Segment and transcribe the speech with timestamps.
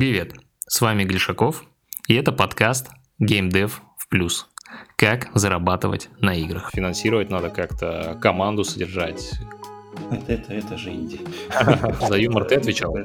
[0.00, 0.32] Привет,
[0.66, 1.62] с вами Глишаков,
[2.08, 2.88] и это подкаст
[3.22, 4.48] GameDev в плюс.
[4.96, 6.70] Как зарабатывать на играх.
[6.72, 9.30] Финансировать надо как-то, команду содержать,
[10.10, 11.20] это, это, это же инди.
[12.08, 12.96] За юмор ты отвечал?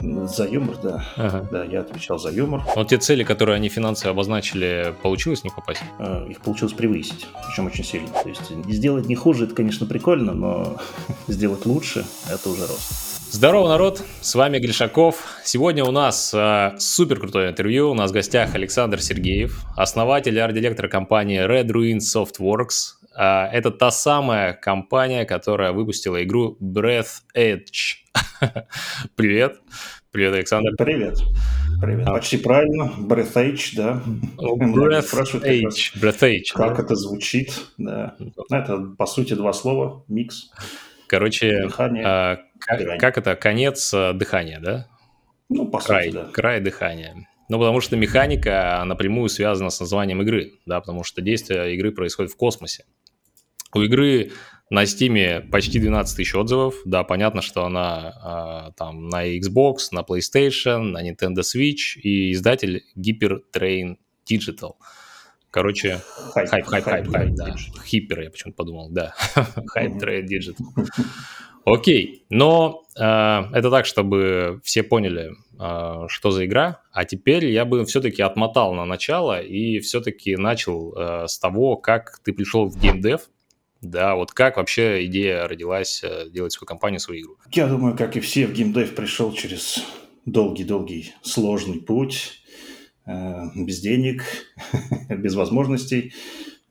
[0.00, 1.04] За юмор, да.
[1.16, 1.46] Ага.
[1.52, 2.62] Да, я отвечал за юмор.
[2.74, 5.82] Но те цели, которые они финансово обозначили, получилось не попасть?
[5.98, 8.08] А, их получилось превысить, причем очень сильно.
[8.08, 10.78] То есть сделать не хуже, это, конечно, прикольно, но
[11.28, 13.11] сделать лучше, это уже рост.
[13.32, 14.04] Здорово, народ!
[14.20, 15.24] С вами Гришаков.
[15.42, 17.90] Сегодня у нас э, супер крутое интервью.
[17.90, 22.98] У нас в гостях Александр Сергеев, основатель и арт-директор компании Red Ruin Softworks.
[23.16, 28.02] А, это та самая компания, которая выпустила игру Breath Edge.
[29.16, 29.60] Привет.
[30.10, 30.72] Привет, Александр.
[30.76, 31.18] Привет.
[31.80, 32.06] Привет.
[32.06, 32.12] А.
[32.12, 32.92] Почти правильно.
[32.98, 34.02] Breath Edge, да.
[34.36, 35.98] Breath Edge.
[35.98, 36.52] Breath Edge.
[36.52, 36.82] Как да?
[36.82, 38.14] это звучит, да.
[38.18, 40.50] Ну, это, по сути, два слова, микс.
[41.12, 43.36] Короче, дыхание, а, как, как это?
[43.36, 44.86] Конец а, дыхания, да?
[45.48, 46.30] Ну, по край, сути, да.
[46.32, 47.28] Край дыхания.
[47.48, 52.32] Ну, потому что механика напрямую связана с названием игры, да, потому что действие игры происходит
[52.32, 52.84] в космосе.
[53.74, 54.32] У игры
[54.70, 56.76] на Steam почти 12 тысяч отзывов.
[56.86, 62.84] Да, понятно, что она э, там на Xbox, на PlayStation, на Nintendo Switch и издатель
[62.96, 63.96] Hyper Train
[64.30, 64.76] Digital.
[65.50, 66.00] Короче,
[66.32, 67.54] хайп, хайп, хайп, хайп, хайп, да.
[67.84, 69.14] Хипер, я почему-то подумал, да.
[69.36, 70.64] Hype Train Digital.
[71.64, 76.82] Окей, но э, это так, чтобы все поняли, э, что за игра.
[76.92, 82.20] А теперь я бы все-таки отмотал на начало и все-таки начал э, с того, как
[82.24, 83.28] ты пришел в геймдев,
[83.82, 87.36] да, вот как вообще идея родилась э, делать свою компанию, свою игру?
[87.50, 89.84] Я думаю, как и все, в геймдев пришел через
[90.24, 92.42] долгий-долгий сложный путь,
[93.06, 94.22] э, без денег,
[95.08, 96.14] без возможностей.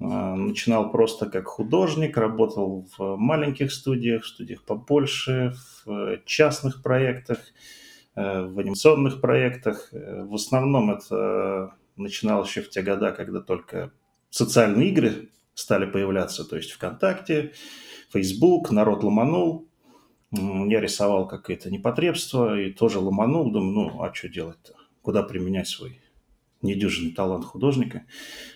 [0.02, 5.54] Э, начинал просто как художник, работал в маленьких студиях, в студиях побольше,
[5.86, 7.40] в частных проектах,
[8.16, 9.90] в анимационных проектах.
[9.92, 13.92] В основном это начинал еще в те года, когда только
[14.30, 17.54] социальные игры стали появляться, то есть ВКонтакте,
[18.12, 19.68] Facebook, народ ломанул,
[20.32, 24.74] я рисовал какое-то непотребство и тоже ломанул, думаю, ну, а что делать-то?
[25.02, 26.02] Куда применять свой
[26.62, 28.06] недюжинный талант художника?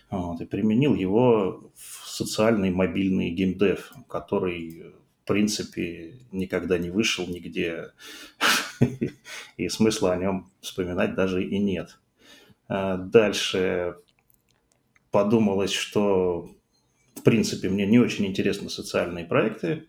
[0.09, 4.93] Вот, и применил его в социальный мобильный геймдев, который,
[5.23, 7.91] в принципе, никогда не вышел нигде,
[9.57, 11.99] и смысла о нем вспоминать даже и нет.
[12.67, 13.95] А дальше
[15.11, 16.55] подумалось, что
[17.15, 19.87] в принципе, мне не очень интересны социальные проекты,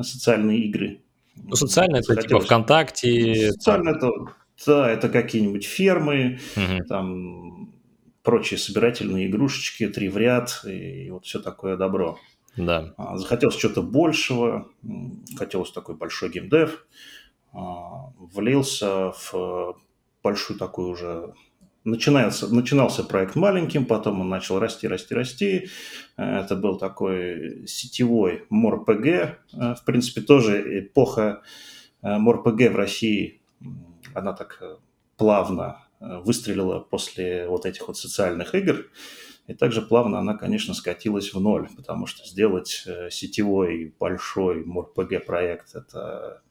[0.00, 1.00] социальные игры.
[1.34, 3.52] Ну, социально это типа ВКонтакте.
[3.52, 4.10] Социально это,
[4.66, 6.84] это какие-нибудь фермы, угу.
[6.88, 7.74] там
[8.22, 12.18] прочие собирательные игрушечки, три в ряд и вот все такое добро.
[12.56, 12.94] Да.
[12.96, 14.68] А, захотелось чего-то большего,
[15.36, 16.86] хотелось такой большой геймдев,
[17.52, 19.76] а, влился в
[20.22, 21.34] большую такую уже
[21.86, 25.68] начинался, начинался проект маленьким, потом он начал расти, расти, расти.
[26.16, 29.06] Это был такой сетевой МОРПГ.
[29.06, 31.42] Э, в принципе, тоже эпоха
[32.02, 33.40] э, МОРПГ в России,
[34.16, 34.76] она так э,
[35.16, 38.84] плавно выстрелила после вот этих вот социальных игр.
[39.46, 45.74] И также плавно она, конечно, скатилась в ноль, потому что сделать сетевой большой МОРПГ проект–
[45.74, 46.42] это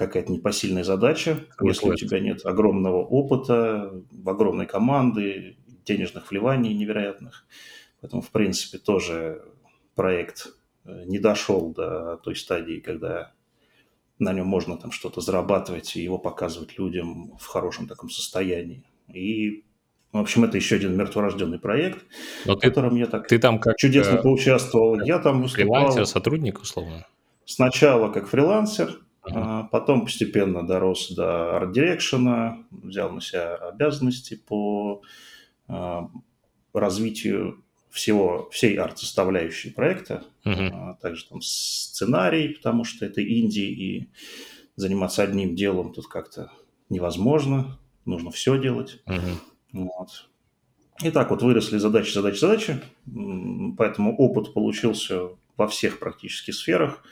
[0.00, 3.92] какая-то непосильная задача, если у тебя нет огромного опыта,
[4.24, 7.46] огромной команды, денежных вливаний невероятных.
[8.00, 9.44] Поэтому, в принципе, тоже
[9.94, 10.48] проект
[10.84, 13.32] э, не дошел до той стадии, когда
[14.20, 18.84] на нем можно там что-то зарабатывать и его показывать людям в хорошем таком состоянии.
[19.12, 19.64] И,
[20.12, 22.04] в общем, это еще один мертворожденный проект,
[22.44, 25.00] Но в котором я так ты там как, чудесно э, поучаствовал.
[25.00, 25.80] Я там выступал...
[25.80, 27.06] Фрилансер, сотрудник, условно?
[27.44, 29.66] Сначала как фрилансер, Uh-huh.
[29.70, 35.02] Потом постепенно дорос до арт-дирекшена, взял на себя обязанности по
[35.68, 36.08] а,
[36.72, 40.70] развитию всего, всей арт-составляющей проекта, uh-huh.
[40.72, 44.10] а также там сценарий, потому что это инди, и
[44.76, 46.50] заниматься одним делом тут как-то
[46.88, 49.02] невозможно, нужно все делать.
[49.06, 49.36] Uh-huh.
[49.72, 50.28] Вот.
[51.02, 52.80] И так вот выросли задачи, задачи, задачи,
[53.76, 57.02] поэтому опыт получился во всех практически сферах,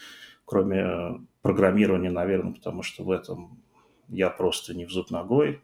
[0.45, 3.63] кроме программирования, наверное, потому что в этом
[4.09, 5.61] я просто не в зуб ногой.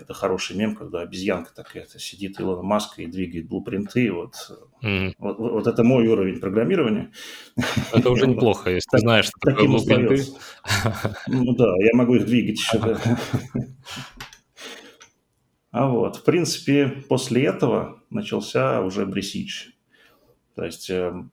[0.00, 4.10] Это хороший мем, когда обезьянка такая сидит Илона Маска и двигает блупринты.
[4.12, 4.34] Вот,
[4.82, 5.14] mm-hmm.
[5.18, 7.12] вот, вот это мой уровень программирования.
[7.92, 10.24] Это уже неплохо, если ты знаешь, что такое блупринты.
[11.28, 12.98] Ну да, я могу их двигать еще.
[15.72, 19.70] А вот, в принципе, после этого начался уже Бресич.
[20.56, 21.30] То есть, эм,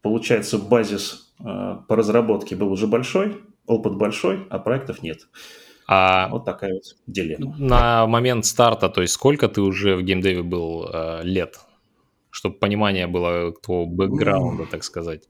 [0.00, 5.28] получается, базис Э, по разработке был уже большой, опыт большой, а проектов нет.
[5.86, 7.54] А Вот такая вот дилемма.
[7.58, 11.60] на момент старта, то есть сколько ты уже в геймдеве был э, лет?
[12.30, 15.28] Чтобы понимание было твоего бэкграунда, так сказать.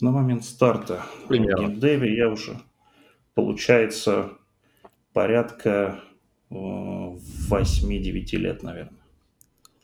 [0.00, 1.66] На момент старта Примерно.
[1.66, 2.60] в геймдеве я уже,
[3.34, 4.32] получается,
[5.12, 6.00] порядка
[6.50, 8.98] э, 8-9 лет, наверное.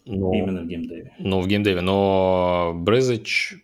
[0.05, 1.13] Ну, Именно в геймдеве.
[1.19, 1.81] ну, в геймдеве.
[1.81, 3.55] Но Брезич,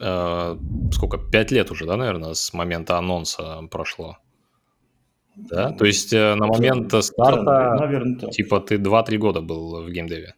[0.00, 0.56] э,
[0.92, 4.18] сколько, пять лет уже, да, наверное, с момента анонса прошло?
[5.36, 5.72] Да?
[5.72, 8.30] То есть э, на момент Да, старта, наверное, так.
[8.30, 10.34] типа, ты 2-3 года был в геймдеве.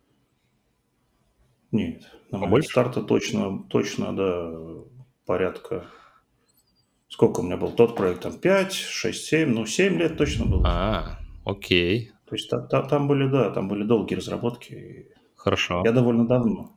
[1.73, 2.69] Нет, на момент Побольше?
[2.71, 4.53] старта точно, точно, да,
[5.27, 5.85] порядка...
[7.09, 8.23] Сколько у меня был тот проект?
[8.23, 10.63] Там 5, 6, 7, ну 7 лет точно было.
[10.67, 15.07] А, окей, То есть та- та- там были, да, там были долгие разработки.
[15.37, 15.83] хорошо.
[15.85, 16.73] Я довольно давно.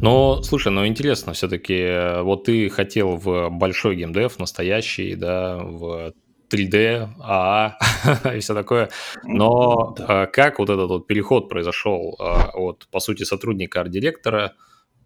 [0.00, 6.12] Но, слушай, ну интересно все-таки, вот ты хотел в большой геймдев, настоящий, да, в
[6.50, 7.78] 3D, АА
[8.34, 8.90] и все такое,
[9.24, 10.24] но Да.
[10.24, 12.24] э, как вот этот вот переход произошел э,
[12.54, 14.54] от, по сути, сотрудника арт-директора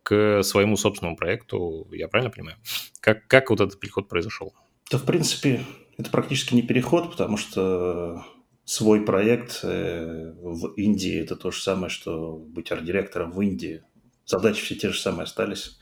[0.03, 2.57] к своему собственному проекту, я правильно понимаю?
[3.01, 4.53] Как, как вот этот переход произошел?
[4.91, 5.65] Да, в принципе,
[5.97, 8.25] это практически не переход, потому что
[8.65, 13.83] свой проект э, в Индии это то же самое, что быть арт-директором в Индии.
[14.25, 15.79] Задачи все те же самые остались,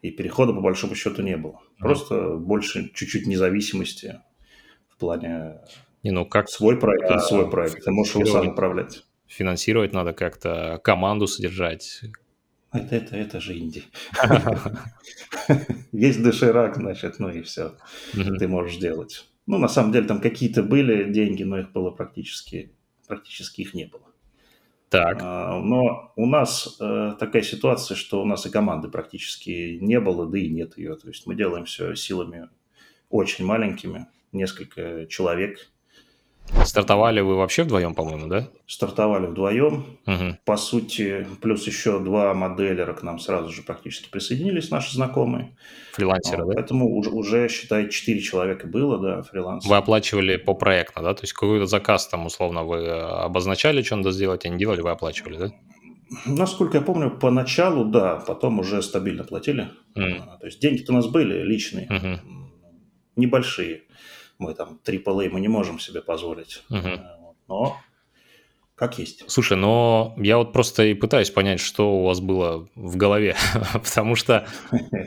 [0.00, 1.60] и перехода по большому счету не было.
[1.78, 4.20] Просто больше чуть-чуть независимости
[5.02, 5.60] плане
[6.02, 9.04] Не, ну как свой проект, это свой проект, ты можешь его сам управлять.
[9.26, 12.02] финансировать надо как-то, команду содержать.
[12.72, 13.82] Это, это, это же Индия.
[15.92, 17.74] Есть доширак, значит, ну и все.
[18.12, 19.26] Ты можешь делать.
[19.46, 22.72] Ну, на самом деле, там какие-то были деньги, но их было практически,
[23.08, 24.04] практически их не было.
[24.88, 29.98] Так, А, Но у нас э, такая ситуация, что у нас и команды практически не
[29.98, 30.96] было, да и нет ее.
[30.96, 32.50] То есть мы делаем все силами
[33.08, 35.58] очень маленькими, несколько человек.
[36.64, 38.48] стартовали вы вообще вдвоем, по-моему, да?
[38.66, 39.98] Стартовали вдвоем.
[40.06, 40.38] Мгм.
[40.44, 45.56] По сути, плюс еще два моделера к нам сразу же практически присоединились, наши знакомые.
[45.92, 46.54] Фрилансеры, Вот, да?
[46.56, 49.66] Поэтому уже, уже, считай, четыре человека было, да, фриланс.
[49.66, 51.14] Вы оплачивали по проектно, да?
[51.14, 54.80] То есть какой-то заказ там, условно, вы э, обозначали, что надо сделать, а не делали,
[54.80, 55.52] вы оплачивали, да?
[56.26, 59.70] Насколько я помню, поначалу, да, потом уже стабильно платили.
[59.94, 62.50] А, То есть деньги-то у нас были личные, м,
[63.16, 63.82] небольшие.
[64.42, 66.62] Мы там AAA мы не можем себе позволить.
[66.70, 67.36] А, вот.
[67.48, 67.76] Но
[68.74, 69.22] как есть.
[69.28, 73.36] Слушай, но я вот просто и пытаюсь понять, что у вас было в голове,
[73.72, 74.46] потому что,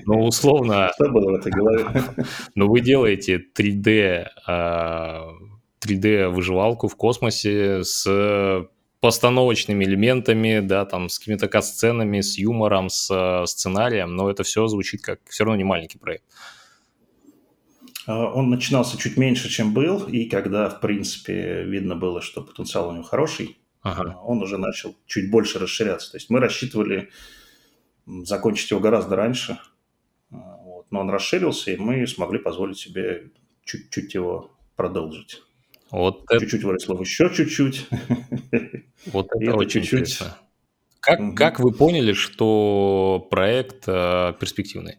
[0.06, 1.86] ну, условно, Что было в этой голове?
[2.56, 5.28] ну, вы делаете 3D, а,
[5.86, 8.66] 3D-выживалку в космосе с
[9.02, 14.66] постановочными элементами, да, там, с какими-то кат-сценами, с юмором, с э, сценарием, но это все
[14.68, 16.24] звучит как все равно не маленький проект.
[18.07, 22.90] А, Он начинался чуть меньше, чем был, и когда, в принципе, видно было, что потенциал
[22.90, 24.16] у него хороший, Ага.
[24.18, 26.12] а, он уже начал чуть больше расширяться.
[26.12, 27.10] То есть мы рассчитывали
[28.06, 29.57] закончить его гораздо раньше,
[30.31, 30.86] а, вот.
[30.92, 33.30] но он расширился, и мы смогли позволить себе
[33.63, 35.42] чуть-чуть его продолжить.
[35.92, 37.88] Вот это, Чуть-чуть выросло еще чуть-чуть.
[39.08, 40.00] вот это это очень чуть-чуть.
[40.01, 40.38] интересно.
[41.00, 41.36] Как, Мгм.
[41.36, 44.98] как вы поняли, что проект э, перспективный?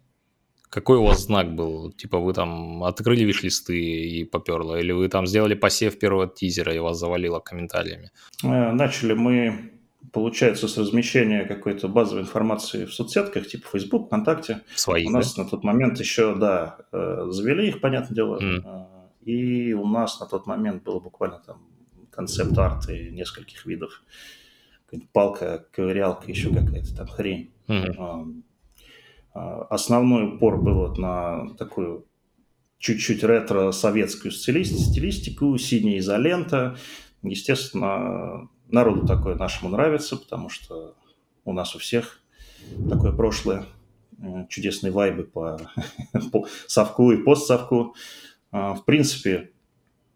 [0.68, 1.92] Какой у вас знак был?
[1.92, 4.76] Типа вы там открыли виш-листы и поперло?
[4.80, 8.10] Или вы там сделали посев первого тизера и вас завалило комментариями?
[8.42, 9.70] Э, Начали мы,
[10.12, 14.60] получается, с размещения какой-то базовой информации в соцсетках, типа Facebook, ВКонтакте.
[14.74, 18.38] Своих, У нас на тот момент еще, да, э, завели их, понятное дело.
[18.42, 18.86] Э,
[19.24, 21.62] И у нас на тот момент было буквально там
[22.10, 24.02] концепт-арты нескольких видов.
[25.12, 27.50] Палка, ковырялка, еще какая-то там хрень.
[27.68, 28.24] да?
[29.36, 32.06] А, Основной упор был вот на такую
[32.78, 36.76] чуть-чуть ретро-советскую стилист- стилистику, синяя изолента.
[37.22, 40.94] Естественно, народу такое нашему нравится, потому что
[41.44, 42.22] у нас у всех
[42.88, 43.66] такое прошлое,
[44.48, 45.60] чудесные вайбы по,
[46.32, 47.94] по совку и постсовку.
[48.52, 49.50] А, В принципе,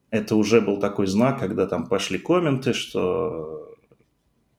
[0.09, 3.75] это уже был такой знак, когда там пошли комменты, что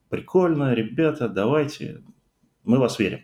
[0.10, 2.04] прикольно, ребята, давайте,
[2.64, 3.22] мы вас верим.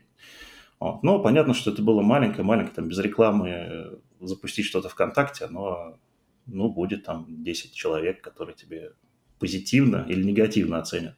[0.80, 1.04] Вот.
[1.04, 5.98] Но понятно, что это было маленькое-маленькое, там без рекламы э, запустить что-то ВКонтакте, но
[6.46, 8.92] ну, будет там 10 человек, которые тебе
[9.40, 11.16] позитивно или негативно оценят.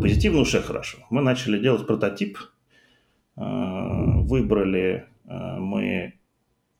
[0.00, 0.98] Позитивно уже хорошо.
[1.10, 2.38] Мы начали делать прототип,
[3.36, 6.14] э, выбрали э, мы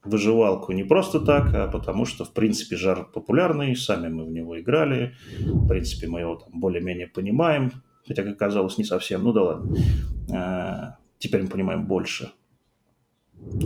[0.04, 4.60] выживалку не просто так, а потому что, в принципе, жар популярный, сами мы в него
[4.60, 7.70] играли, в принципе, мы его там более-менее понимаем,
[8.06, 10.98] хотя, как оказалось, не совсем, ну да ладно.
[11.22, 12.32] Э, Теперь мы понимаем больше.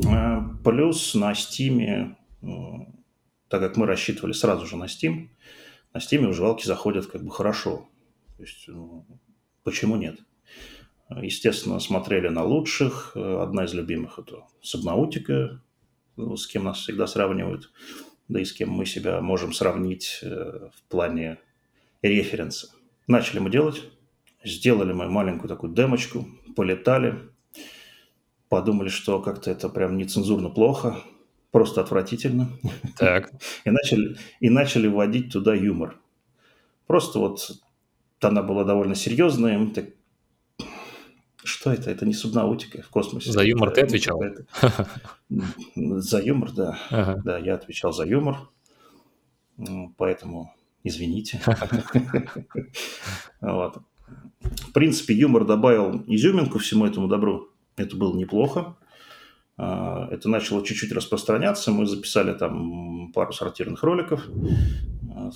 [0.09, 2.17] Э, Плюс на Стиме
[3.49, 5.29] так как мы рассчитывали сразу же на Steam,
[5.93, 7.89] на Steam выживалки заходят как бы хорошо.
[8.37, 9.07] То есть, ну,
[9.63, 10.19] почему нет?
[11.09, 13.17] Естественно, смотрели на лучших.
[13.17, 15.63] Одна из любимых– это Сабнаутика,
[16.17, 17.71] с кем нас всегда сравнивают,
[18.29, 21.39] да и с кем мы себя можем сравнить э, в плане
[22.03, 22.71] референса.
[23.07, 23.83] Начали мы делать,
[24.43, 27.31] сделали мы маленькую такую демочку, полетали,
[28.49, 30.99] подумали, что как-то это прям нецензурно плохо,
[31.51, 32.51] просто отвратительно.
[32.99, 33.33] Так.
[33.65, 35.99] И начали, и начали вводить туда юмор.
[36.87, 37.51] Просто вот
[38.21, 39.87] она была довольно серьезная, мы так
[41.47, 41.91] что это?
[41.91, 43.31] Это не субнаутика в космосе.
[43.31, 44.21] За юмор это, ты отвечал?
[45.79, 46.79] За юмор, да.
[46.91, 47.23] Ага.
[47.25, 48.49] Да, я отвечал за юмор.
[49.97, 51.41] Поэтому извините.
[53.41, 53.79] вот.
[54.41, 57.49] В принципе, юмор добавил изюминку всему этому добру.
[57.77, 58.77] Это было неплохо.
[59.59, 61.73] А, это начало чуть-чуть распространяться.
[61.73, 64.25] Мы записали там пару сортирных роликов.
[65.15, 65.31] А,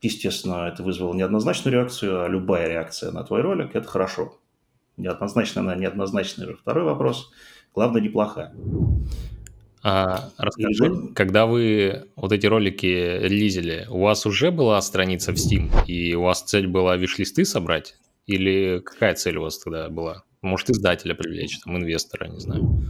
[0.00, 4.38] естественно, это вызвало неоднозначную реакцию, а любая реакция на твой ролик– это хорошо.
[4.96, 7.30] Неоднозначная она неоднозначная– второй вопрос.
[7.74, 8.54] Главное, неплохая.
[9.82, 11.14] А, расскажи, Или...
[11.14, 16.22] когда вы вот эти ролики релизили, у вас уже была страница в Steam, и у
[16.22, 17.96] вас цель была виш-листы собрать?
[18.26, 20.24] Или какая цель у вас тогда была?
[20.42, 22.84] Может, издателя привлечь, там, инвестора, не знаю.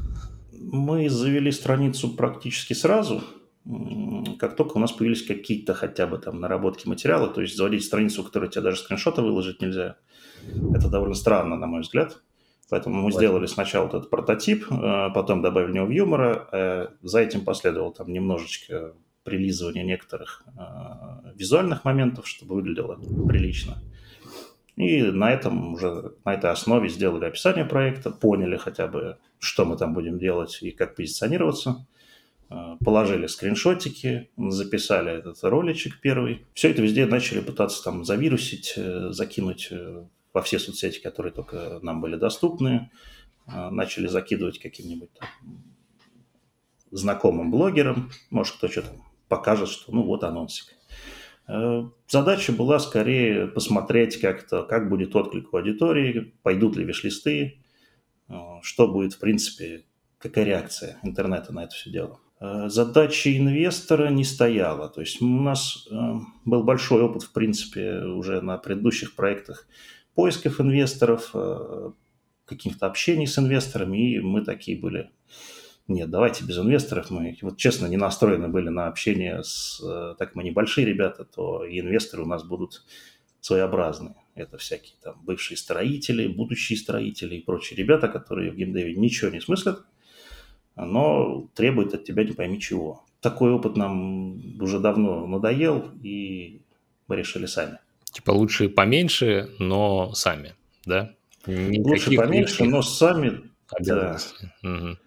[0.52, 3.22] Мы завели страницу практически сразу,
[4.38, 8.22] как только у нас появились какие-то хотя бы там наработки материала, то есть заводить страницу,
[8.22, 9.96] у которой тебе даже скриншоты выложить нельзя,
[10.74, 12.22] это довольно странно, на мой взгляд.
[12.70, 17.20] Поэтому мы сделали сначала вот этот прототип, э, потом добавили в него юмора, э, за
[17.20, 18.92] этим последовало там немножечко
[19.24, 23.78] прилизывания некоторых э, визуальных моментов, чтобы выглядело прилично.
[24.78, 29.76] И на этом уже, на этой основе сделали описание проекта, поняли хотя бы, что мы
[29.76, 31.84] там будем делать и как позиционироваться.
[32.84, 36.46] Положили скриншотики, записали этот роличек первый.
[36.54, 39.72] Все это везде начали пытаться там завирусить, закинуть
[40.32, 42.88] во все соцсети, которые только нам были доступны,
[43.46, 45.10] начали закидывать каким-нибудь
[46.92, 48.92] знакомым блогерам, может, кто что-то
[49.28, 50.77] покажет, что ну вот анонсик.
[51.48, 57.58] Э, задача была скорее посмотреть как-то, как будет отклик у аудитории, пойдут ли виш-листы,
[58.28, 59.84] э, что будет, в принципе,
[60.18, 62.20] какая реакция интернета на это все дело.
[62.40, 64.88] Э, задача инвестора не стояла.
[64.90, 65.88] То есть у нас
[66.44, 69.66] был большой опыт, в принципе, уже на предыдущих проектах
[70.14, 71.32] поисков инвесторов,
[72.44, 75.10] каких-то общений с инвесторами, и мы такие были.
[75.88, 77.10] Нет, давайте без инвесторов.
[77.10, 79.80] Мы, вот честно, не настроены были на общение с...
[79.82, 82.84] Э, так мы небольшие ребята, то и инвесторы у нас будут
[83.40, 84.14] своеобразные.
[84.34, 89.40] Это всякие там бывшие строители, будущие строители и прочие ребята, которые в геймдеве ничего не
[89.40, 89.82] смыслят,
[90.76, 93.04] но требуют от тебя не пойми чего.
[93.20, 96.60] Такой опыт нам уже давно надоел, и
[97.08, 97.78] мы решили сами.
[98.04, 100.54] Типа лучше поменьше, но сами,
[100.84, 101.14] да?
[101.46, 103.40] Никаких лучше поменьше, но сами.
[103.80, 104.18] Да.
[104.62, 104.98] Угу.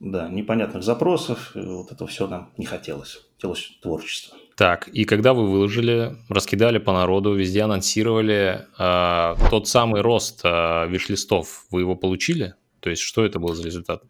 [0.00, 3.26] Да, непонятных запросов, вот это все нам не хотелось.
[3.36, 4.36] Хотелось творчества.
[4.56, 10.86] Так, и когда вы выложили, раскидали по народу, везде анонсировали, э, тот самый рост э,
[10.88, 12.54] виш-листов, вы его получили?
[12.80, 14.04] То есть что это был за результат?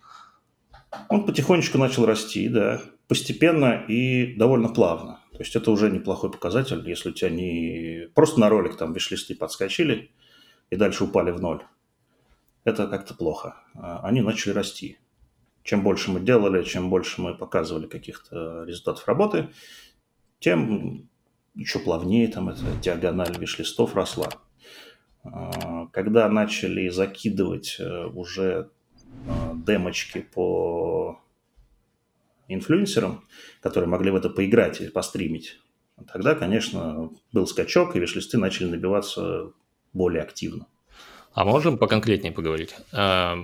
[1.08, 5.20] Он потихонечку начал расти, да, постепенно и довольно плавно.
[5.32, 9.34] То есть это уже неплохой показатель, если у тебя не просто на ролик там виш-листы
[9.34, 10.10] подскочили
[10.70, 11.62] и дальше упали в ноль.
[12.64, 13.56] Это как-то плохо.
[13.74, 14.98] А они начали расти.
[15.64, 19.48] Чем больше мы делали, чем больше мы показывали каких-то результатов работы,
[20.38, 21.08] тем
[21.54, 24.28] еще плавнее там эта диагональ виш-листов росла.
[25.24, 28.68] А, когда начали закидывать э, уже
[29.26, 31.18] а, демочки по
[32.48, 33.24] инфлюенсерам,
[33.62, 35.58] которые могли в это поиграть и постримить,
[36.12, 39.52] тогда, конечно, был скачок, и виш-листы начали набиваться
[39.94, 40.66] более активно.
[41.32, 42.74] А можем поконкретнее поговорить?
[42.92, 43.36] Э,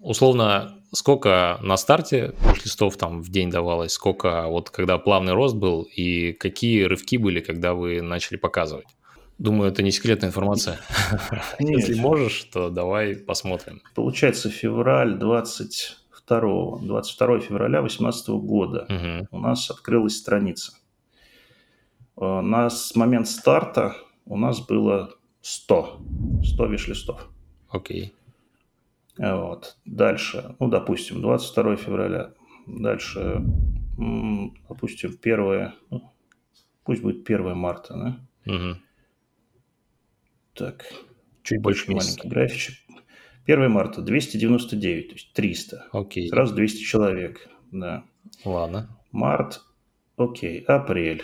[0.00, 5.82] условно, сколько на старте виш-листов там в день давалось, сколько вот когда плавный рост был,
[5.82, 8.86] и какие рывки были, когда вы начали показывать?
[9.38, 10.80] Думаю, это не секретная информация.
[11.60, 13.82] Если можешь, то давай посмотрим.
[13.94, 19.28] Получается, февраль 20 22, 22 февраля 2018 года угу.
[19.30, 20.72] у нас открылась страница.
[22.20, 26.00] Э, на момент старта у нас было 100,
[26.44, 27.28] 100 виш-листов.
[27.70, 28.14] Окей.
[29.18, 29.76] Э, вот.
[29.84, 32.32] Дальше, ну, допустим, 22 февраля.
[32.66, 33.42] Дальше,
[34.68, 36.12] допустим, 1, ну,
[36.84, 38.52] пусть будет 1 марта, да?
[38.52, 38.76] Угу.
[40.54, 40.84] Так.
[41.42, 42.28] Чуть больше маленький месяца.
[42.28, 42.74] графичек.
[43.46, 45.86] 1 марта 299, то есть 300.
[45.92, 46.28] Окей.
[46.28, 48.04] Сразу 200 человек, да.
[48.44, 48.88] Ладно.
[49.10, 49.62] март,
[50.16, 51.22] окей, апрель,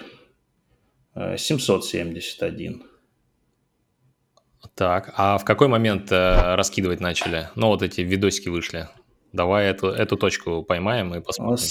[1.14, 2.82] 771.
[4.74, 7.48] Так, а в какой момент э, раскидывать начали?
[7.54, 8.88] Ну, вот эти видосики вышли.
[9.32, 11.64] Давай эту, эту точку поймаем и посмотрим.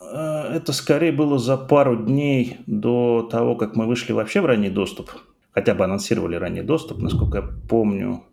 [0.00, 4.70] Э, это скорее было за пару дней до того, как мы вышли вообще в ранний
[4.70, 5.10] доступ.
[5.52, 8.24] Хотя бы анонсировали ранний доступ, насколько я помню,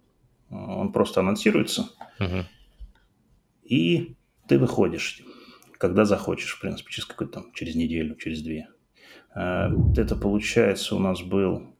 [0.49, 1.89] он просто анонсируется.
[2.19, 2.45] Угу.
[3.63, 4.15] И
[4.47, 5.21] ты выходишь,
[5.77, 8.67] когда захочешь, в принципе, через какой-то там, через неделю, через две.
[9.35, 11.76] Э, это, получается, у нас был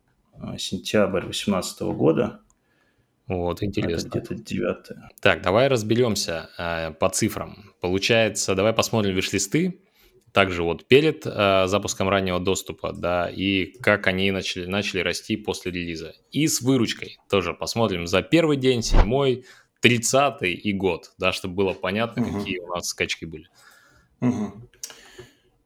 [0.57, 2.41] сентябрь 2018 года.
[3.27, 4.07] Вот, интересно.
[4.07, 4.75] Это где-то 9.
[5.19, 7.73] Так, давай разберемся э, по цифрам.
[7.81, 9.81] Получается, давай посмотрим виш-листы,
[10.31, 15.71] также вот перед э, запуском раннего доступа, да, и как они начали, начали расти после
[15.71, 16.13] релиза.
[16.31, 19.45] И с выручкой тоже посмотрим за первый день, седьмой,
[19.81, 22.39] тридцатый и год, да, чтобы было понятно, угу.
[22.39, 23.49] какие у нас скачки были.
[24.21, 24.53] Угу.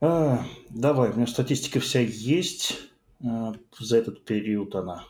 [0.01, 2.79] А, давай, у меня статистика вся есть.
[3.23, 5.05] А, за этот период она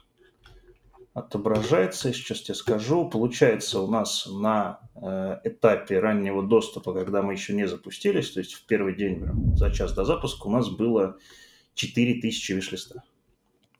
[1.13, 2.13] отображается.
[2.13, 3.09] Сейчас тебе скажу.
[3.09, 8.53] Получается, у нас на э, этапе раннего доступа, когда мы еще не запустились, то есть
[8.53, 9.21] в первый день,
[9.55, 11.17] за час до запуска, у нас было
[11.73, 13.03] 4000 виш-листа.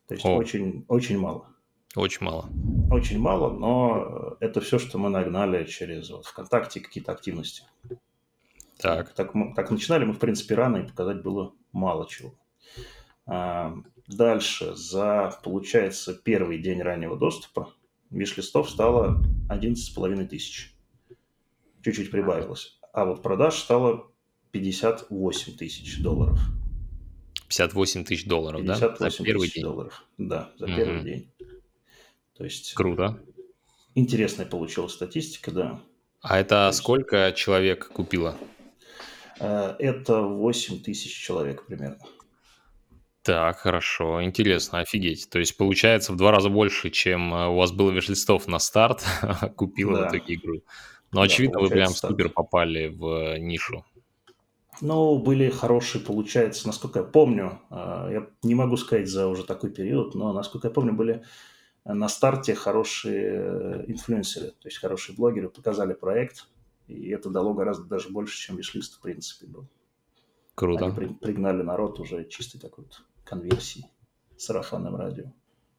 [0.07, 0.35] То есть О.
[0.35, 1.47] очень, очень мало.
[1.95, 2.49] Очень мало.
[2.89, 7.63] Очень мало, но это все, что мы нагнали через вот, ВКонтакте какие-то активности.
[8.77, 9.13] Так.
[9.13, 12.33] Так, мы, так начинали мы, в принципе, рано, и показать было мало чего.
[14.07, 17.73] Дальше, за, получается, первый день раннего доступа
[18.09, 20.73] виш-листов стало 11,5 тысяч.
[21.83, 22.77] Чуть-чуть прибавилось.
[22.93, 24.11] А вот продаж стало
[24.51, 26.39] 58 тысяч долларов.
[27.47, 29.09] 58 тысяч долларов, 58 да?
[29.09, 29.63] За первый день.
[29.63, 30.05] долларов.
[30.17, 30.75] Да, за угу.
[30.75, 31.31] первый день.
[32.37, 32.73] То есть...
[32.73, 33.19] Круто.
[33.93, 35.81] Интересная получилась статистика, да.
[36.21, 36.79] А это есть...
[36.79, 38.37] сколько человек купило?
[39.39, 41.99] Э, это 8 тысяч человек примерно.
[43.23, 45.29] Так, хорошо, интересно, офигеть.
[45.29, 49.05] То есть получается в два раза больше, чем э, у вас было виш-листов на старт,
[49.55, 50.09] купила да.
[50.09, 50.63] в итоге игру.
[51.11, 51.97] Но да, очевидно, вы прям так.
[51.97, 53.85] супер попали в нишу.
[54.79, 57.75] Ну, были хорошие, получается, насколько я помню, э,
[58.11, 61.23] я не могу сказать за уже такой период, но, насколько я помню, были
[61.85, 66.47] на старте хорошие э, инфлюенсеры, то есть хорошие блогеры, показали проект,
[66.87, 69.67] и это дало гораздо даже больше, чем виш-лист, в принципе, был.
[70.55, 70.87] Круто.
[70.87, 73.85] Они пригнали народ уже чистый такой вот конверсии
[74.37, 75.25] сарафанным радио.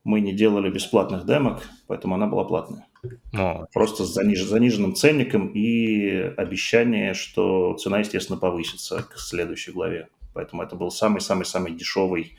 [0.05, 2.87] Мы не делали бесплатных демок, поэтому она была платная.
[3.35, 3.66] О.
[3.72, 4.42] Просто с заниж...
[4.44, 10.09] заниженным ценником и обещание, что цена, естественно, повысится к следующей главе.
[10.35, 12.37] Поэтому это был самый-самый-самый дешевый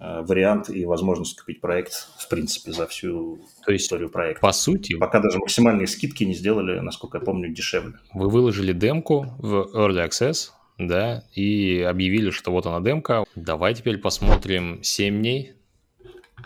[0.00, 4.40] э, вариант и возможность купить проект, в принципе, за всю То есть, историю проекта.
[4.40, 4.96] По сути...
[4.96, 7.94] Пока даже максимальные скидки не сделали, насколько я помню, дешевле.
[8.14, 13.24] Вы выложили демку в Early Access, да, и объявили, что вот она демка.
[13.34, 15.54] Давай теперь посмотрим 7 дней.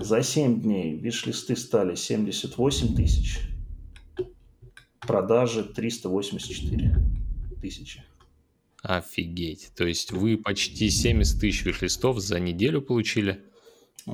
[0.00, 3.40] За 7 дней виш-листы стали 78 тысяч,
[5.00, 6.96] продажи 384
[7.60, 8.02] тысячи.
[8.82, 9.70] Офигеть.
[9.76, 13.44] То есть вы почти 70 тысяч виш-листов за неделю получили.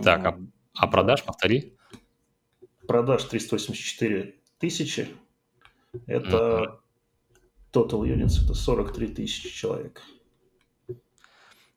[0.02, 0.38] Так, а,
[0.74, 1.72] а продаж, повтори?
[2.87, 5.09] Продаж 384 тысячи.
[6.07, 6.81] Это
[7.72, 10.02] Total Units это 43 тысячи человек.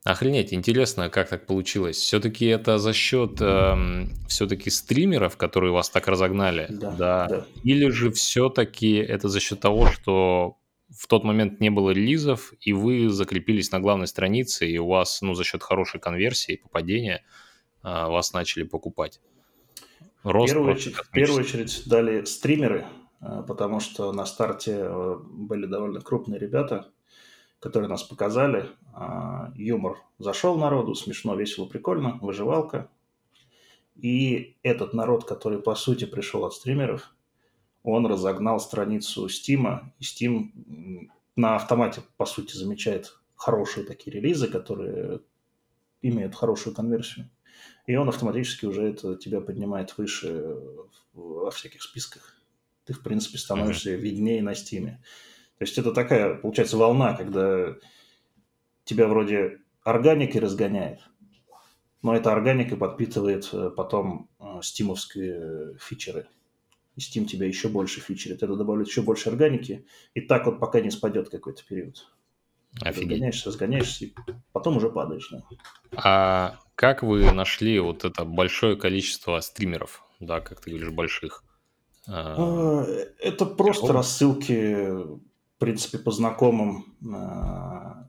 [0.04, 1.98] Охренеть, интересно, как так получилось.
[1.98, 7.28] Все-таки это за счет эм, все-таки стримеров, которые вас так разогнали, да, да?
[7.28, 7.46] да.
[7.64, 10.58] Или же все-таки это за счет того, что
[10.90, 15.22] в тот момент не было релизов, и вы закрепились на главной странице, и у вас,
[15.22, 17.24] ну, за счет хорошей конверсии, попадения,
[17.84, 19.22] э, вас начали покупать.
[20.24, 25.16] Рост в, первую очередь, в первую очередь дали стримеры, Э, потому что на старте э,
[25.20, 26.92] были довольно крупные ребята,
[27.60, 28.70] которые нас показали.
[28.94, 32.90] А, юмор зашел народу, смешно, весело, прикольно, выживалка.
[33.96, 37.14] И этот народ, который по сути пришел от стримеров,
[37.84, 45.22] он разогнал страницу Steam, и Steam на автомате, по сути, замечает хорошие такие релизы, которые
[46.02, 47.30] имеют хорошую конверсию.
[47.86, 50.58] И он автоматически уже это тебя поднимает выше
[51.14, 52.41] во всяких списках
[52.92, 54.00] ты, в принципе, становишься mm-hmm.
[54.00, 55.02] виднее на стиме.
[55.58, 57.76] То есть это такая, получается, волна, когда
[58.84, 61.00] тебя вроде органикой разгоняет,
[62.02, 66.28] но эта органика подпитывает э, потом э, стимовские фичеры.
[66.96, 68.44] И Steam тебя еще больше фичерит.
[68.44, 69.86] Это добавляет еще больше органики.
[70.14, 72.12] И так вот пока не спадет какой-то период.
[72.82, 73.10] Офигеть.
[73.10, 74.14] Разгоняешься, разгоняешься, и
[74.52, 75.30] потом уже падаешь.
[75.32, 75.44] Да.
[75.96, 81.44] А как вы нашли вот это большое количество стримеров, да, как ты говоришь, больших?
[82.08, 82.86] А, а,
[83.20, 85.20] это просто рассылки, в
[85.58, 86.96] принципе, по знакомым.
[87.14, 88.08] А,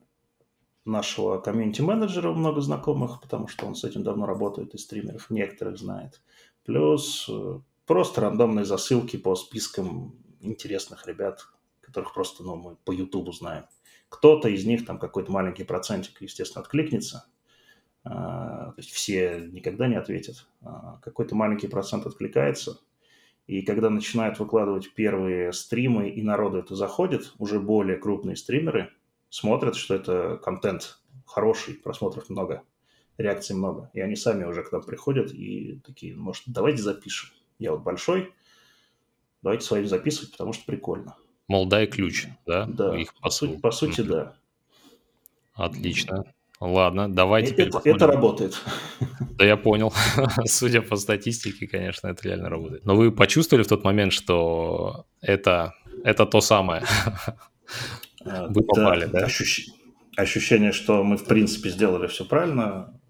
[0.84, 6.20] нашего комьюнити-менеджера много знакомых, потому что он с этим давно работает и стримеров некоторых знает.
[6.64, 11.46] Плюс э, просто рандомные засылки по спискам интересных ребят,
[11.80, 13.64] которых просто ну, мы по Ютубу знаем.
[14.08, 17.26] Кто-то из них, там какой-то маленький процентик, естественно, откликнется.
[18.04, 20.46] А, то есть все никогда не ответят.
[20.62, 22.80] А, какой-то маленький процент откликается.
[23.46, 28.90] И когда начинают выкладывать первые стримы, и народу это заходит, уже более крупные стримеры
[29.30, 32.62] смотрят, что это контент хороший, просмотров много,
[33.18, 33.90] реакций много.
[33.94, 37.30] И они сами уже к нам приходят и такие, может, давайте запишем.
[37.58, 38.32] Я вот большой,
[39.42, 41.16] давайте своим записывать, потому что прикольно.
[41.48, 42.66] Мол, дай ключ, да?
[42.66, 44.36] Да, Их по, сути, по сути, да.
[45.54, 46.32] Отлично.
[46.64, 48.62] Ладно, давай теперь это, это работает.
[49.38, 49.92] Да я понял.
[50.44, 52.84] Судя по статистике, конечно, это реально работает.
[52.84, 56.84] Но вы почувствовали в тот момент, что это, это то самое?
[58.24, 59.20] А, вы попали, да?
[59.20, 59.26] да?
[59.26, 59.66] Ощущ...
[60.16, 63.00] Ощущение, что мы, в принципе, сделали все правильно,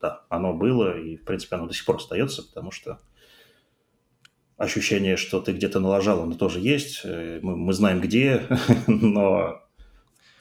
[0.00, 2.98] да, оно было, и, в принципе, оно до сих пор остается, потому что
[4.56, 7.02] ощущение, что ты где-то налажал, оно тоже есть.
[7.04, 8.46] Э, мы, мы знаем где,
[8.86, 9.60] но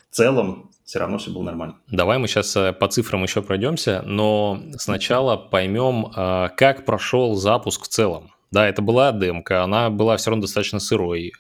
[0.10, 1.80] в целом все равно все было нормально.
[1.89, 7.84] Давай мы сейчас э, по цифрам еще пройдемся, но сначала поймем, э, как прошел запуск
[7.84, 8.32] в целом.
[8.52, 11.34] Да, это была демка, она была все равно достаточно сырой.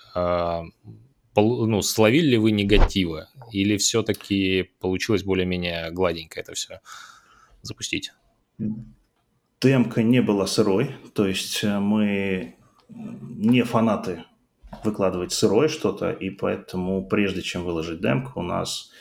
[1.37, 3.29] Ну, словили ли вы негатива?
[3.51, 6.81] Или все-таки получилось более-менее гладенько это все
[7.61, 8.11] запустить?
[9.61, 12.55] Демка не была сырой, то есть мы
[12.89, 14.23] не фанаты
[14.83, 18.91] выкладывать сырое что-то, и поэтому прежде чем выложить демку, у нас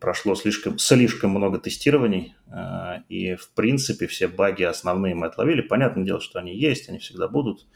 [0.00, 5.62] прошло слишком, слишком много тестирований, э, и в принципе все баги основные мы отловили.
[5.62, 7.66] Понятное дело, что они есть, они всегда будут,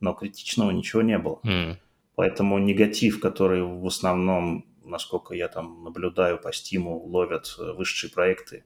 [0.00, 1.40] но критичного ничего не было.
[1.44, 1.76] Mm.
[2.16, 8.64] Поэтому негатив, который в основном, насколько я там наблюдаю по стиму, ловят э, высшие проекты,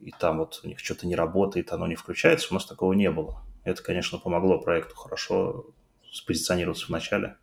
[0.00, 3.10] и там вот у них что-то не работает, оно не включается, у нас такого не
[3.10, 3.42] было.
[3.64, 5.66] Это, конечно, помогло проекту хорошо
[6.12, 7.36] спозиционироваться в начале.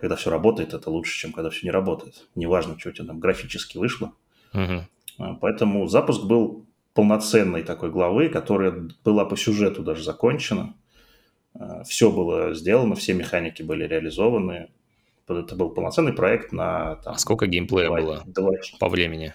[0.00, 2.26] Когда все работает, это лучше, чем когда все не работает.
[2.34, 4.12] Неважно, что у тебя там графически вышло.
[4.54, 5.36] Угу.
[5.40, 10.74] Поэтому запуск был полноценной такой главы, которая была по сюжету даже закончена.
[11.54, 14.70] А, все было сделано, все механики были реализованы.
[15.28, 16.96] Это был полноценный проект на...
[16.96, 19.34] Там, а сколько геймплея 2, было 2, по времени?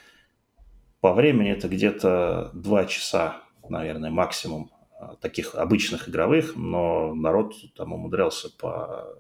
[1.00, 4.72] По времени это где-то 2 часа, наверное, максимум
[5.22, 9.16] таких обычных игровых, но народ там умудрялся по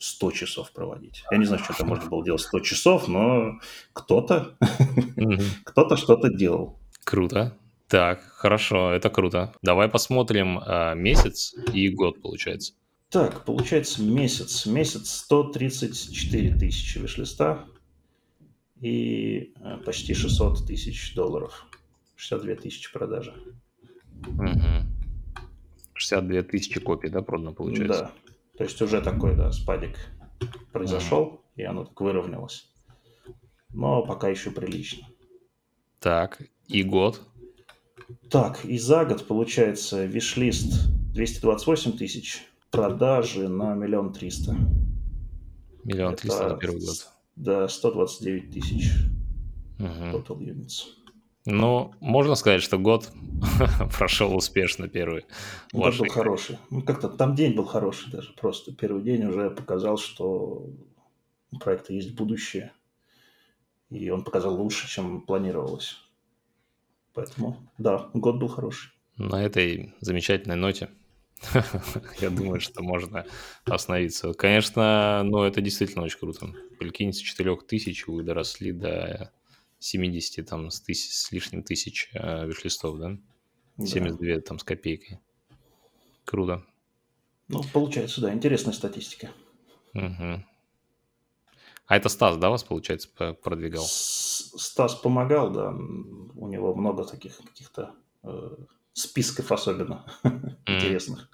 [0.00, 1.22] 100 часов проводить.
[1.30, 3.60] Я не знаю, что там можно было делать 100 часов, но
[3.92, 4.56] кто-то,
[5.64, 6.78] кто-то что-то делал.
[7.04, 7.56] Круто.
[7.86, 9.52] Так, хорошо, это круто.
[9.62, 12.74] Давай посмотрим а, месяц и год, получается.
[13.10, 14.64] Так, получается месяц.
[14.66, 17.66] Месяц 134 тысячи вишлиста
[18.80, 21.66] и э, почти 600 тысяч долларов.
[22.16, 23.34] 62 тысячи продажи.
[24.26, 24.86] Угу.
[25.94, 28.12] 62 тысячи копий, да, продано, получается?
[28.60, 29.96] То есть уже такой, да, спадик
[30.70, 32.70] произошел, и оно так выровнялось.
[33.70, 35.08] Но пока еще прилично.
[35.98, 37.22] Так, и год?
[38.28, 44.54] Так, и за год получается вишлист 228 тысяч, продажи на миллион триста.
[45.84, 47.08] Миллион триста на первый год.
[47.36, 48.90] Да, 129 тысяч
[49.78, 50.18] угу.
[50.18, 50.82] total units.
[51.46, 53.10] Ну, можно сказать, что год
[53.98, 55.24] прошел успешно первый.
[55.72, 56.58] Год был хороший.
[56.68, 58.32] Ну, как-то там день был хороший даже.
[58.34, 60.70] Просто первый день уже показал, что
[61.50, 62.72] у проекта есть будущее.
[63.88, 65.96] И он показал лучше, чем планировалось.
[67.14, 68.92] Поэтому, да, год был хороший.
[69.16, 70.90] На этой замечательной ноте
[72.20, 73.26] я думаю, что можно
[73.64, 74.32] остановиться.
[74.34, 76.54] Конечно, но это действительно очень круто.
[76.78, 79.32] Прикинь, с 4 тысяч вы доросли до
[79.80, 83.18] 70 там с, тысяч, с лишним тысяч э, вишлистов, да?
[83.84, 84.40] 72 да.
[84.40, 85.18] там с копейкой.
[86.24, 86.64] Круто.
[87.48, 89.30] Ну, получается, да, интересная статистика.
[89.94, 90.44] Угу.
[91.86, 93.08] А это Стас, да, вас, получается,
[93.42, 93.82] продвигал?
[93.84, 95.70] Стас помогал, да.
[95.70, 98.56] У него много таких каких-то э,
[98.92, 100.54] списков особенно mm.
[100.66, 101.28] интересных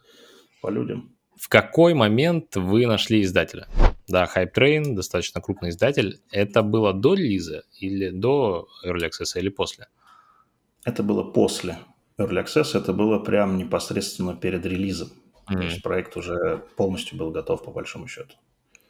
[0.63, 1.15] по людям.
[1.37, 3.69] В какой момент вы нашли издателя?
[4.09, 6.21] Да, Hype Train, достаточно крупный издатель.
[6.31, 9.89] Это было до релиза или до Early Access или после?
[10.85, 11.79] Это было после
[12.19, 15.09] Early Access, это было прям непосредственно перед релизом.
[15.09, 15.57] Mm-hmm.
[15.57, 18.35] То есть проект уже полностью был готов по большому счету.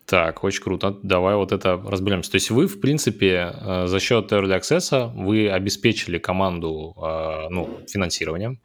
[0.07, 0.97] Так, очень круто.
[1.03, 2.31] Давай вот это разберемся.
[2.31, 7.81] То есть вы, в принципе, э, за счет Early Access вы обеспечили команду э, ну,
[7.89, 8.61] финансированием,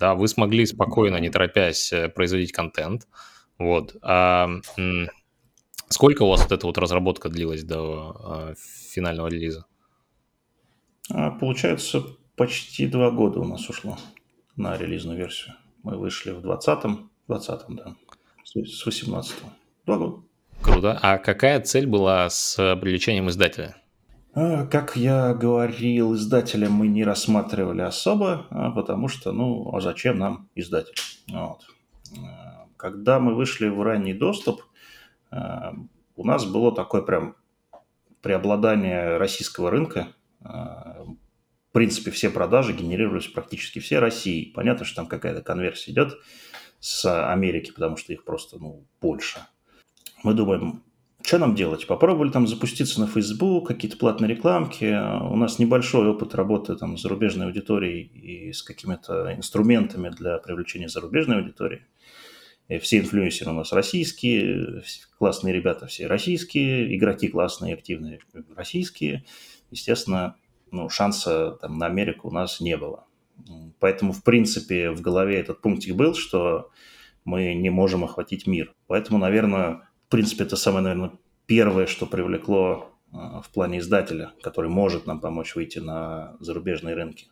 [0.00, 3.06] да, вы смогли спокойно, не торопясь, э, производить контент.
[3.58, 3.94] Вот.
[4.02, 4.50] А
[5.92, 8.16] Сколько у вас вот эта вот разработка длилась до
[8.50, 8.54] э,
[8.90, 9.66] финального релиза?
[11.10, 12.02] А, получается,
[12.34, 13.98] почти два года у нас ушло
[14.56, 15.54] на релизную версию.
[15.82, 17.94] Мы вышли в 20-м, 20-м, да,
[18.42, 19.50] с 18-го.
[19.84, 20.22] Два года.
[20.62, 20.98] Круто.
[21.02, 23.76] А какая цель была с привлечением издателя?
[24.32, 30.18] А, как я говорил, издателя мы не рассматривали особо, а потому что, ну, а зачем
[30.18, 30.94] нам издатель?
[31.30, 31.66] Вот.
[32.78, 34.62] Когда мы вышли в ранний доступ,
[36.14, 37.36] у нас было такое прям
[38.20, 40.08] преобладание российского рынка.
[40.40, 44.52] В принципе, все продажи генерировались практически все России.
[44.54, 46.18] Понятно, что там какая-то конверсия идет
[46.80, 49.40] с Америки, потому что их просто, ну, больше.
[50.22, 50.82] Мы думаем,
[51.22, 51.86] что нам делать?
[51.86, 54.84] Попробовали там запуститься на Facebook, какие-то платные рекламки.
[54.84, 60.88] У нас небольшой опыт работы там с зарубежной аудиторией и с какими-то инструментами для привлечения
[60.88, 61.86] зарубежной аудитории.
[62.72, 64.82] И все инфлюенсеры у нас российские,
[65.18, 68.20] классные ребята все российские, игроки классные, активные
[68.56, 69.24] российские.
[69.70, 70.36] Естественно,
[70.70, 73.04] ну, шанса там, на Америку у нас не было.
[73.78, 76.70] Поэтому, в принципе, в голове этот пунктик был, что
[77.26, 78.72] мы не можем охватить мир.
[78.86, 81.12] Поэтому, наверное, в принципе, это самое, наверное,
[81.44, 87.26] первое, что привлекло а, в плане издателя, который может нам помочь выйти на зарубежные рынки.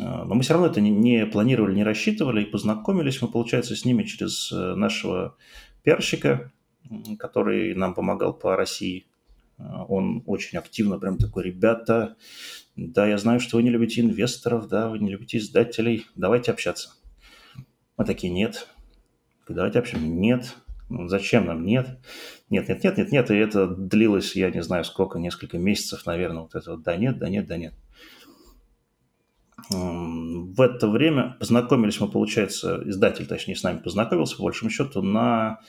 [0.00, 3.84] А, но мы все равно это не, планировали, не рассчитывали, и познакомились мы, получается, с
[3.84, 5.36] ними через э, нашего
[5.82, 6.52] пиарщика,
[7.18, 9.06] который нам помогал по России.
[9.58, 12.16] А, он очень активно прям такой, ребята,
[12.76, 16.90] да, я знаю, что вы не любите инвесторов, да, вы не любите издателей, давайте общаться.
[17.96, 18.68] Мы такие, нет.
[19.48, 20.04] Давайте общаться.
[20.04, 20.56] Нет.
[20.88, 21.64] Ну, зачем нам?
[21.64, 21.98] Нет.
[22.50, 23.30] Нет, нет, нет, нет, нет.
[23.30, 27.18] И это длилось, я не знаю сколько, несколько месяцев, наверное, вот это вот, да нет,
[27.18, 27.74] да нет, да нет.
[29.70, 35.60] В это время познакомились мы, получается, издатель, точнее, с нами познакомился, по большому счету, на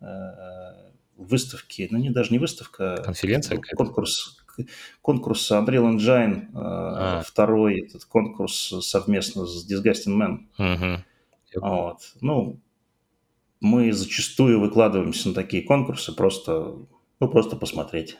[0.00, 0.06] э,
[1.16, 4.38] выставке, ну, не даже не выставка, конференция, конкурс,
[5.02, 7.22] конкурс Unreal Engine, э, а.
[7.26, 10.38] второй этот конкурс совместно с Disgusting Man.
[10.58, 11.04] Угу.
[11.60, 11.98] Вот.
[12.20, 12.60] Ну,
[13.60, 16.76] мы зачастую выкладываемся на такие конкурсы просто,
[17.20, 18.16] ну, просто посмотреть.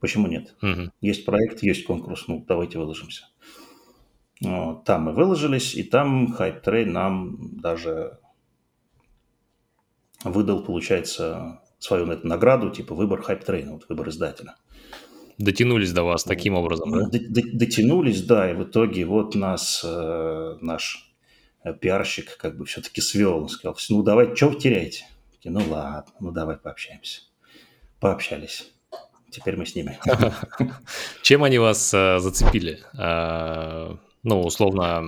[0.00, 0.54] Почему нет?
[0.62, 0.92] Угу.
[1.00, 3.24] Есть проект, есть конкурс, ну, давайте выложимся.
[4.40, 4.84] Вот.
[4.84, 8.18] Там мы выложились, и там Hype Train нам даже
[10.24, 14.54] выдал, получается, свою награду, типа выбор Hype Train, вот выбор издателя.
[15.38, 17.06] Дотянулись до вас таким образом, да?
[17.10, 21.14] Дотянулись, да, и в итоге вот нас э, наш
[21.62, 25.06] э, пиарщик как бы все-таки свел, он сказал, ну давай, что вы теряете?
[25.30, 27.22] Такие, ну ладно, ну давай пообщаемся.
[28.00, 28.72] Пообщались.
[29.30, 29.98] Теперь мы с ними.
[31.22, 32.80] Чем они вас э, зацепили?
[34.28, 35.02] Ну, условно,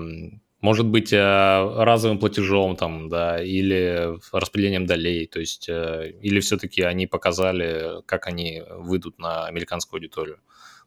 [0.62, 6.80] может быть, э, разовым платежом там, да, или распределением долей, то есть, э, или все-таки
[6.80, 10.38] они показали, как они выйдут на американскую аудиторию,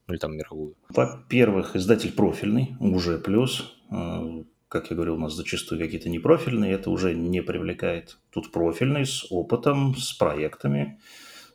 [0.07, 0.75] ну или там мировую?
[0.89, 3.71] Во-первых, издатель профильный, уже плюс.
[3.91, 8.17] Э, как я говорил, у нас зачастую какие-то непрофильные, это уже не привлекает.
[8.31, 10.99] Тут профильный, с опытом, с проектами,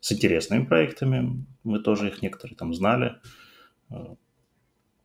[0.01, 1.45] с интересными проектами.
[1.65, 3.17] Мы тоже их некоторые там знали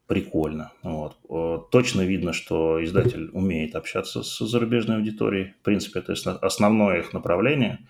[0.08, 0.72] прикольно.
[0.84, 1.70] Вот.
[1.72, 5.54] Точно видно, что издатель умеет общаться с зарубежной аудиторией.
[5.60, 7.88] В принципе, это основное их направление.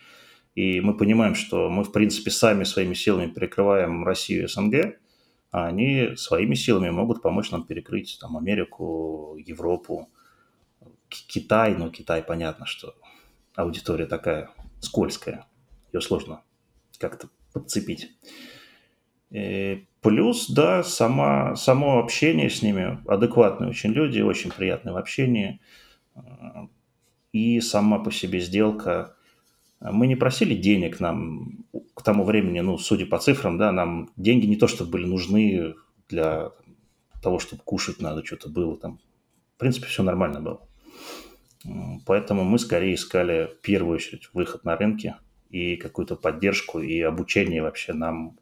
[0.56, 5.00] И мы понимаем, что мы, в принципе, сами своими силами перекрываем Россию и СНГ,
[5.52, 10.10] а они своими силами могут помочь нам перекрыть там, Америку, Европу,
[11.10, 11.76] Китай.
[11.76, 12.96] Ну, Китай, понятно, что
[13.56, 15.48] аудитория такая скользкая,
[15.92, 16.44] ее сложно
[17.00, 18.12] как-то подцепить.
[19.34, 25.60] И плюс, да, сама, само общение с ними, адекватные очень люди, очень приятные в общении.
[27.32, 29.16] И сама по себе сделка.
[29.82, 31.66] Мы не просили денег нам
[31.96, 35.74] к тому времени, ну, судя по цифрам, да, нам деньги не то, чтобы были нужны
[36.08, 36.52] для
[37.22, 39.00] того, чтобы кушать надо, что-то было там.
[39.56, 40.62] В принципе, все нормально было.
[42.06, 45.16] Поэтому мы скорее искали в первую очередь выход на рынке
[45.50, 48.38] и какую-то поддержку и обучение вообще нам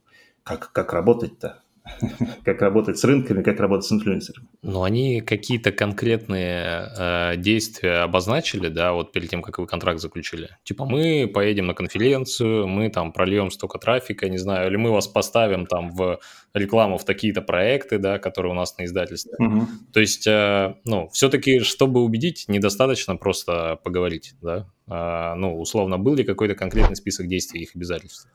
[0.57, 1.61] как, как работать-то?
[2.45, 4.47] как работать с рынками, как работать с инфлюенсерами.
[4.61, 10.49] Ну, они какие-то конкретные э, действия обозначили, да, вот перед тем, как вы контракт заключили.
[10.63, 15.07] Типа, мы поедем на конференцию, мы там прольем столько трафика, не знаю, или мы вас
[15.07, 16.19] поставим там в
[16.53, 19.33] рекламу в такие-то проекты, да, которые у нас на издательстве.
[19.39, 19.67] Угу.
[19.93, 24.67] То есть, э, ну, все-таки, чтобы убедить, недостаточно просто поговорить, да.
[24.87, 28.27] Э, ну, условно, был ли какой-то конкретный список действий их обязательств?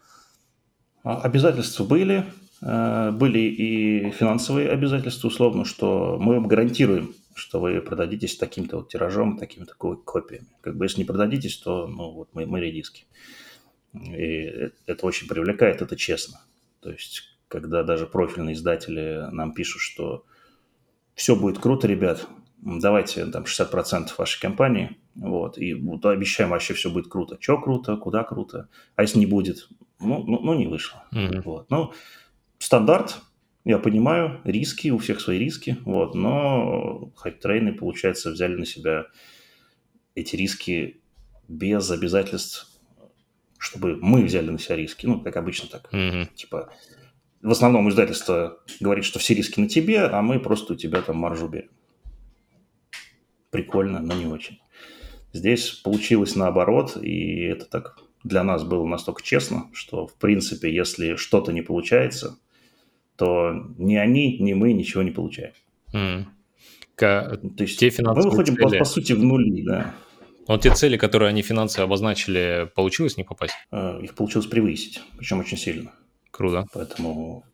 [1.06, 2.24] А, обязательства были,
[2.62, 8.88] э, были и финансовые обязательства, условно, что мы вам гарантируем, что вы продадитесь таким-то вот
[8.88, 10.48] тиражом, такими-то копиями.
[10.62, 13.04] Как бы если не продадитесь, то ну, вот мы, мы редиски.
[13.94, 14.50] И
[14.86, 16.40] это очень привлекает, это честно.
[16.80, 20.24] То есть когда даже профильные издатели нам пишут, что
[21.14, 22.26] все будет круто, ребят,
[22.58, 27.36] давайте там 60% вашей компании, вот, и вот, обещаем, вообще все будет круто.
[27.38, 29.68] Че круто, куда круто, а если не будет,
[30.00, 31.04] ну, ну, ну не вышло.
[31.12, 31.42] Mm-hmm.
[31.42, 31.70] Вот.
[31.70, 31.92] Ну,
[32.59, 33.20] стандарт,
[33.64, 39.06] я понимаю, риски, у всех свои риски, вот, но HypeTrain, получается, взяли на себя
[40.14, 41.00] эти риски
[41.48, 42.68] без обязательств,
[43.59, 46.35] чтобы мы взяли на себя риски, ну, как обычно так, mm-hmm.
[46.35, 46.72] типа,
[47.42, 51.16] в основном издательство говорит, что все риски на тебе, а мы просто у тебя там
[51.16, 51.70] маржу берем.
[53.50, 54.61] Прикольно, но не очень.
[55.32, 61.16] Здесь получилось наоборот, и это так для нас было настолько честно, что, в принципе, если
[61.16, 62.38] что-то не получается,
[63.16, 65.52] то ни они, ни мы ничего не получаем.
[65.92, 66.24] Mm.
[66.96, 67.40] К...
[67.56, 68.64] То есть те мы выходим, цели...
[68.64, 69.94] по, по сути, в нули, да.
[70.48, 73.54] Вот те цели, которые они финансово обозначили, получилось не попасть?
[73.70, 75.92] Э, их получилось превысить, причем очень сильно.
[76.30, 76.66] Круто.
[76.72, 77.44] Поэтому,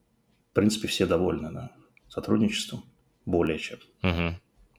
[0.51, 1.71] в принципе, все довольны да,
[2.09, 2.85] сотрудничеством,
[3.25, 3.79] более чем.
[4.03, 4.37] Угу.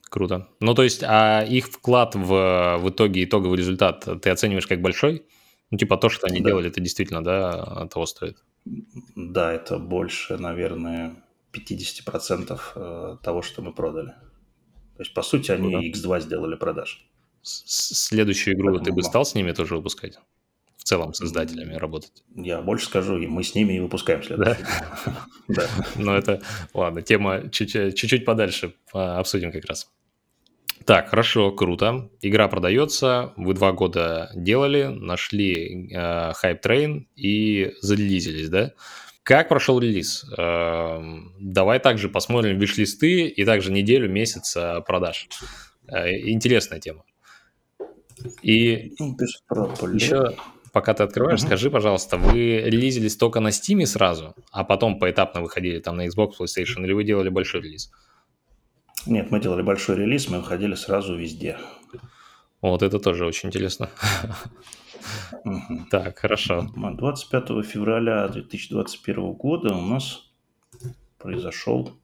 [0.09, 0.47] Круто.
[0.59, 5.25] Ну, то есть, а их вклад в, в итоге, итоговый результат ты оцениваешь как большой?
[5.73, 6.49] Ну, типа то, что они да.
[6.49, 8.37] делали, это действительно, да, того стоит?
[9.15, 11.15] Да, это больше, наверное,
[11.51, 14.09] 50% э, того, что мы продали.
[14.97, 17.09] То есть, по сути, они X2 сделали продаж.
[17.41, 18.85] Следующую игру Поэтому...
[18.85, 20.19] ты бы стал с ними тоже выпускать?
[20.77, 22.23] В целом с издателями работать?
[22.35, 24.67] Я больше скажу, мы с ними и выпускаем следующую.
[25.05, 25.27] Да?
[25.47, 25.67] Да.
[25.95, 26.39] Ну, это,
[26.75, 29.91] ладно, тема чуть-чуть подальше а, обсудим как раз.
[30.85, 32.09] Так, хорошо, круто.
[32.21, 38.73] Игра продается, вы два года делали, нашли э, Hype Train и зарелизились, да?
[39.23, 40.25] Как прошел релиз?
[40.37, 41.01] Э,
[41.39, 45.29] давай также посмотрим виш-листы и также неделю, месяц э, продаж.
[45.87, 47.03] Э, интересная тема.
[48.41, 49.15] И ну,
[49.93, 50.35] еще,
[50.73, 51.47] пока ты открываешь, угу.
[51.47, 56.31] скажи, пожалуйста, вы релизились только на Steam сразу, а потом поэтапно выходили там на Xbox,
[56.39, 57.91] PlayStation, или вы делали большой релиз?
[59.05, 61.57] Нет, мы делали большой релиз, мы выходили сразу везде.
[62.61, 63.89] Вот это тоже очень интересно.
[65.91, 66.71] Так, хорошо.
[66.75, 70.31] 25 февраля 2021 года у нас
[71.17, 71.99] произошел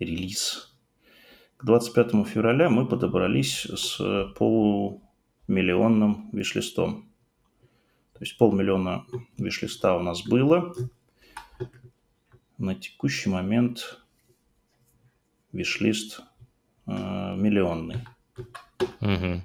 [0.00, 0.74] релиз.
[1.56, 3.98] К 25 февраля мы подобрались с
[4.36, 7.12] полумиллионным вишлистом.
[8.14, 9.04] То есть полмиллиона
[9.36, 10.74] вишлиста у нас было.
[12.58, 14.00] На текущий момент
[15.52, 16.20] виш-лист
[16.86, 18.04] э, миллионный.
[19.00, 19.42] Угу.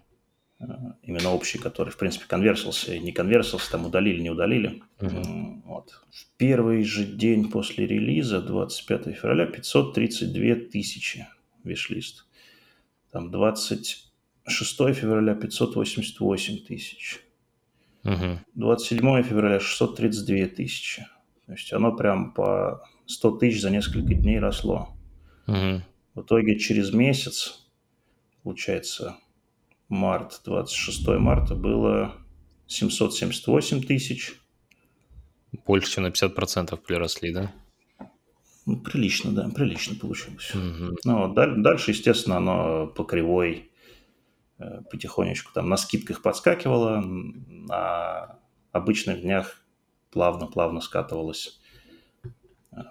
[1.03, 4.81] Именно общий, который, в принципе, конверсился и не конверсился, там удалили, не удалили.
[5.01, 5.63] Угу.
[5.65, 5.91] Вот.
[6.11, 11.27] В первый же день после релиза, 25 февраля, 532 тысячи
[11.63, 12.25] виш-лист.
[13.11, 17.19] Там 26 февраля 588 тысяч.
[18.03, 18.39] Угу.
[18.55, 21.05] 27 февраля 632 тысячи.
[21.45, 24.89] То есть оно прям по 100 тысяч за несколько дней росло.
[25.47, 25.81] Угу.
[26.15, 27.65] В итоге через месяц,
[28.43, 29.17] получается,
[29.89, 32.15] март, 26 марта было
[32.67, 34.33] 778 тысяч.
[35.65, 37.51] Больше, чем на 50% приросли, да?
[38.65, 40.53] Ну, прилично, да, прилично получилось.
[40.53, 40.97] Угу.
[41.03, 43.71] Ну, дальше, естественно, оно по кривой
[44.59, 48.39] э, потихонечку там на скидках подскакивало, на
[48.71, 49.63] обычных днях
[50.11, 51.59] плавно-плавно скатывалось
[52.23, 52.29] э,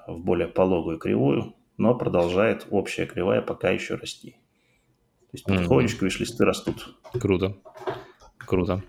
[0.08, 4.32] в более пологую кривую но продолжает общая кривая пока еще расти.
[4.32, 6.18] То есть потихонечку mm-hmm.
[6.18, 6.96] виш растут.
[7.12, 7.56] Круто.
[8.38, 8.82] Круто.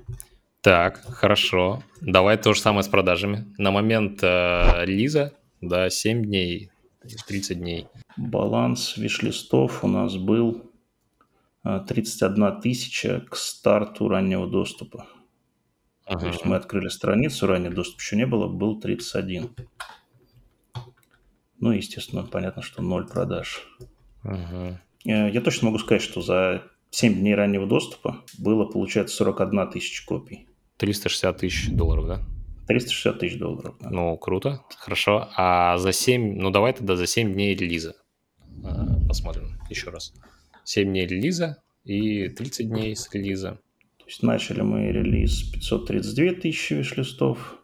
[0.61, 1.83] Так, хорошо.
[2.01, 3.53] Давай то же самое с продажами.
[3.57, 6.71] На момент э, релиза, да, 7 дней,
[7.27, 7.87] 30 дней.
[8.17, 10.71] Баланс виш-листов у нас был
[11.63, 15.07] 31 э, тысяча к старту раннего доступа.
[16.05, 16.19] Ага.
[16.19, 19.49] То есть мы открыли страницу, ранний доступ еще не было, был 31.
[21.63, 23.65] Ну, естественно, понятно, что ноль продаж.
[24.25, 24.79] Угу.
[25.05, 30.49] Я точно могу сказать, что за 7 дней раннего доступа было, получается, 41 тысяча копий.
[30.75, 32.19] 360 тысяч долларов, да?
[32.67, 33.89] 360 тысяч долларов, да.
[33.89, 35.29] Ну, круто, хорошо.
[35.37, 37.95] А за 7, ну давай тогда за 7 дней релиза
[38.65, 40.13] а, посмотрим еще раз.
[40.65, 43.51] 7 дней релиза и 30 дней с релиза.
[43.99, 47.57] То есть начали мы релиз 532 тысячи виш-листов,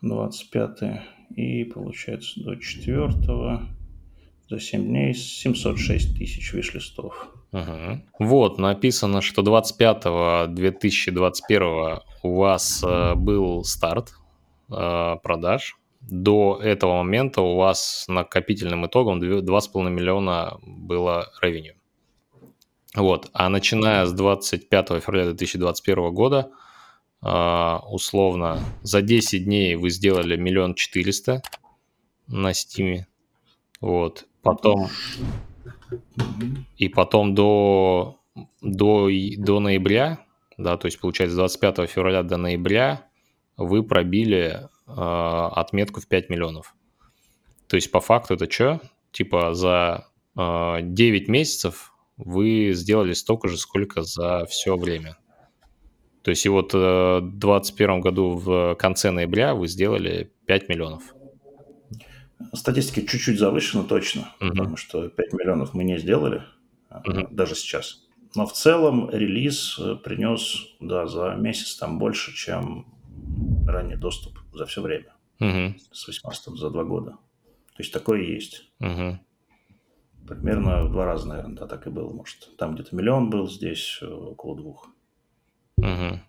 [0.00, 3.10] 25 и получается до 4
[4.48, 7.28] за 7 дней 706 тысяч виш-листов.
[7.52, 8.00] Угу.
[8.18, 14.14] Вот, написано, что 25-2021 у вас э, был старт
[14.70, 15.76] э, продаж.
[16.00, 21.74] До этого момента у вас накопительным итогом 2,5 миллиона было ревеню.
[22.94, 26.52] Вот, а начиная с 25 февраля 2021 года
[27.90, 31.42] условно, за 10 дней вы сделали миллион четыреста,
[32.26, 33.04] на Steam.
[33.80, 34.26] Вот.
[34.42, 34.88] Потом...
[36.76, 38.20] И потом до,
[38.60, 39.08] до,
[39.38, 40.24] до ноября,
[40.58, 43.06] да, то есть получается с 25 февраля до ноября
[43.56, 46.74] вы пробили э, отметку в 5 миллионов.
[47.68, 48.80] То есть по факту это что?
[49.12, 55.16] Типа за э, 9 месяцев вы сделали столько же, сколько за все время.
[56.26, 61.14] То есть и вот э, в 2021 году в конце ноября вы сделали 5 миллионов.
[62.52, 64.50] Статистика чуть-чуть завышена точно, угу.
[64.50, 66.42] потому что 5 миллионов мы не сделали,
[66.90, 67.28] угу.
[67.30, 68.08] даже сейчас.
[68.34, 72.88] Но в целом релиз э, принес да, за месяц там больше, чем
[73.64, 75.14] ранний доступ за все время.
[75.38, 75.76] Угу.
[75.92, 77.10] С 18 за два года.
[77.12, 78.68] То есть такое есть.
[78.80, 79.20] Угу.
[80.26, 82.12] Примерно в два раза, наверное, да, так и было.
[82.12, 84.88] Может, там где-то миллион был, здесь э, около двух.
[85.78, 86.20] Угу.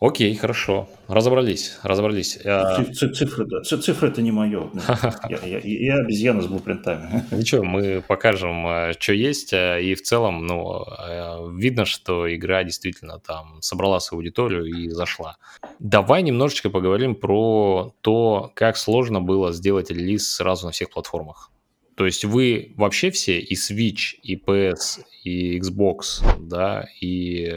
[0.00, 0.86] Окей, хорошо.
[1.08, 2.34] Разобрались, разобрались.
[2.34, 3.62] Цифры, да.
[3.62, 4.70] Цифры это не мое.
[5.30, 7.24] Я, я, я обезьяна с блупринтами.
[7.30, 9.54] Ничего, мы покажем, э, что есть.
[9.54, 14.90] Э, и в целом, ну, э, видно, что игра действительно там собрала свою аудиторию и
[14.90, 15.38] зашла.
[15.78, 21.50] Давай немножечко поговорим про то, как сложно было сделать релиз сразу на всех платформах.
[21.96, 27.52] То есть вы вообще все и Switch, и PS, и Xbox, да, и,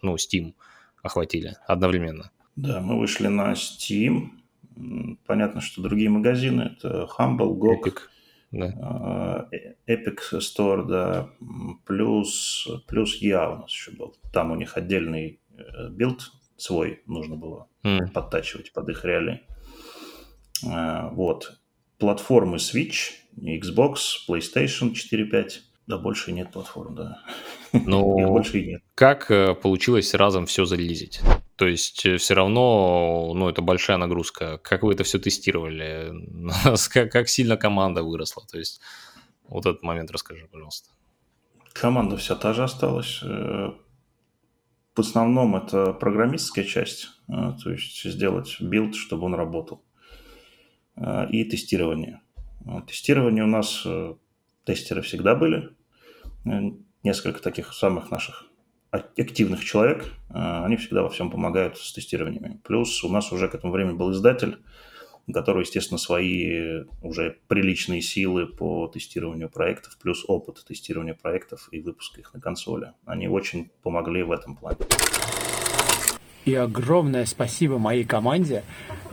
[0.00, 0.54] ну, Steam–
[1.02, 2.30] охватили одновременно.
[2.56, 4.30] Да, мы вышли на Steam.
[5.26, 7.98] Понятно, что другие магазины это Humble, GOG, Epic,
[8.52, 9.48] да.
[9.52, 11.30] Э, Epic Store, да,
[11.84, 14.14] плюс, плюс я у нас еще был.
[14.32, 18.12] Там у них отдельный э, билд свой нужно было mm.
[18.12, 19.42] подтачивать под их реалии.
[20.64, 21.58] Э, вот.
[21.98, 23.96] Платформы Switch, Xbox,
[24.28, 27.18] PlayStation 4.5 да, больше нет платформ, да.
[27.72, 28.82] Ну, Их больше и нет.
[28.94, 31.20] Как э, получилось разом все зарелизить?
[31.56, 34.58] То есть э, все равно, ну, это большая нагрузка.
[34.58, 36.12] Как вы это все тестировали?
[36.92, 38.44] как, как сильно команда выросла?
[38.50, 38.80] То есть
[39.48, 40.90] вот этот момент расскажи, пожалуйста.
[41.72, 43.20] Команда вся та же осталась.
[43.22, 43.72] Э,
[44.94, 49.82] в основном это программистская часть, то есть сделать билд, чтобы он работал,
[51.30, 52.20] и тестирование.
[52.86, 53.86] Тестирование у нас
[54.64, 55.70] тестеры всегда были.
[56.44, 58.46] Э, несколько таких самых наших
[58.90, 62.60] активных человек, э, они всегда во всем помогают с тестированиями.
[62.62, 64.58] Плюс у нас уже к этому времени был издатель,
[65.32, 72.20] который, естественно, свои уже приличные силы по тестированию проектов, плюс опыт тестирования проектов и выпуска
[72.20, 72.92] их на консоли.
[73.06, 74.78] Они очень помогли в этом плане.
[76.44, 78.64] И огромное спасибо моей команде.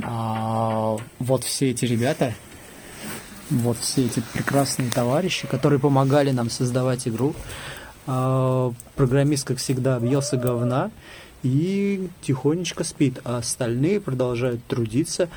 [0.04, 2.34] А, вот все эти ребята,
[3.50, 7.34] вот все эти прекрасные товарищи, которые помогали нам создавать игру.
[8.08, 10.92] А, программист, как всегда, объелся говна
[11.44, 15.30] и тихонечко спит, а остальные продолжают трудиться,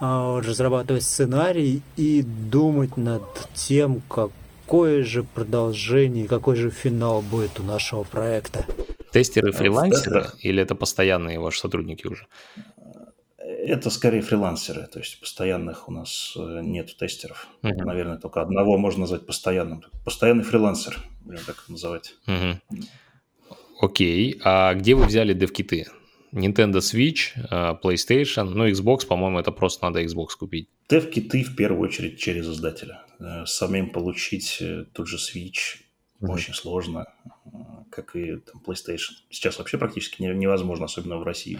[0.00, 3.22] а, разрабатывать сценарий и думать над
[3.54, 8.64] тем, какое же продолжение, какой же финал будет у нашего проекта.
[9.12, 12.26] Тестеры фрилансеры или это постоянные ваши сотрудники уже?
[13.66, 17.48] Это скорее фрилансеры, то есть постоянных у нас э, нет тестеров.
[17.62, 17.84] Uh-huh.
[17.84, 19.84] Наверное, только одного можно назвать постоянным.
[20.04, 22.14] Постоянный фрилансер, будем так называть.
[22.26, 22.56] Uh-huh.
[23.80, 25.86] Окей, а где вы взяли девкиты?
[26.32, 30.68] Nintendo Switch, э, PlayStation, ну Xbox, по-моему, это просто надо Xbox купить.
[30.88, 33.02] Девкиты в первую очередь через издателя.
[33.18, 35.80] Э, самим получить тот же Switch
[36.20, 36.30] uh-huh.
[36.32, 37.06] очень сложно,
[37.90, 39.12] как и там, PlayStation.
[39.30, 41.58] Сейчас вообще практически невозможно, особенно в России.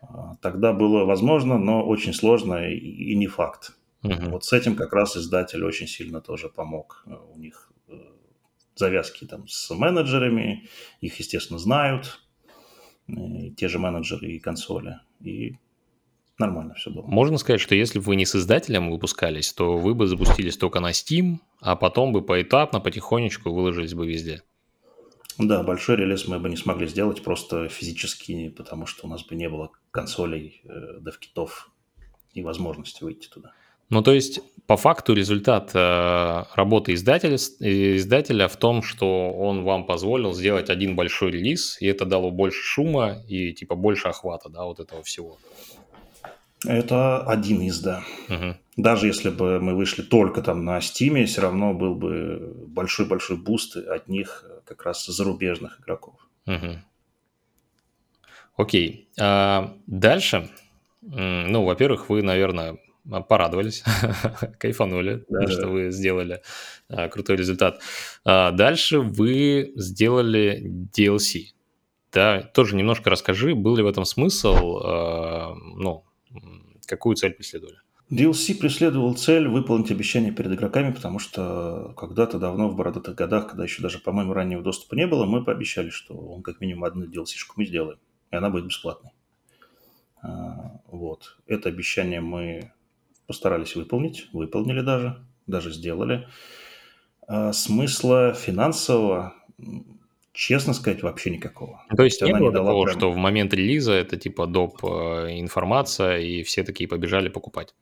[0.00, 3.72] А, тогда было возможно, но очень сложно и, не факт.
[4.02, 4.30] Угу.
[4.30, 7.04] Вот с этим как раз издатель очень сильно тоже помог.
[7.06, 7.92] Э, у них э,
[8.74, 10.68] завязки там с менеджерами,
[11.00, 12.20] их, естественно, знают,
[13.08, 15.00] и те же менеджеры и консоли.
[15.20, 15.56] И
[16.38, 17.06] нормально все было.
[17.06, 20.80] Можно сказать, что если бы вы не с издателем выпускались, то вы бы запустились только
[20.80, 24.42] на Steam, а потом бы поэтапно, потихонечку выложились бы везде.
[25.38, 29.34] Да, большой релиз мы бы не смогли сделать просто физически, потому что у нас бы
[29.34, 31.70] не было консолей, э, девкитов
[32.32, 33.52] и возможности выйти туда.
[33.88, 39.86] Ну, то есть, по факту результат э, работы издателя, издателя в том, что он вам
[39.86, 44.64] позволил сделать один большой релиз, и это дало больше шума и типа больше охвата, да,
[44.64, 45.38] вот этого всего.
[46.66, 48.02] Это один из, да.
[48.28, 48.56] Угу.
[48.76, 53.76] Даже если бы мы вышли только там на Steam, все равно был бы большой-большой буст
[53.76, 56.14] от них как раз зарубежных игроков.
[56.46, 56.78] Угу.
[58.56, 59.08] Окей.
[59.18, 60.50] А дальше,
[61.02, 62.78] ну, во-первых, вы, наверное,
[63.28, 63.84] порадовались,
[64.58, 66.42] кайфанули, да, что вы сделали
[66.88, 67.80] а, крутой результат.
[68.24, 70.64] А дальше вы сделали
[70.96, 71.52] DLC.
[72.12, 76.04] Да, тоже немножко расскажи, был ли в этом смысл, а, ну,
[76.86, 77.78] какую цель преследовали?
[78.10, 83.64] DLC преследовал цель выполнить обещание перед игроками, потому что когда-то давно, в бородатых годах, когда
[83.64, 87.54] еще даже, по-моему, раннего доступа не было, мы пообещали, что он как минимум одну DLC-шку
[87.56, 87.98] мы сделаем,
[88.30, 89.10] и она будет бесплатной.
[90.22, 91.36] А, вот.
[91.46, 92.72] Это обещание мы
[93.26, 96.28] постарались выполнить, выполнили даже, даже сделали.
[97.26, 99.34] А смысла финансового,
[100.36, 101.82] честно сказать, вообще никакого.
[101.96, 102.98] То есть не было не такого, прям...
[102.98, 104.84] что в момент релиза это типа доп.
[104.84, 107.74] Э, информация, и все такие побежали покупать?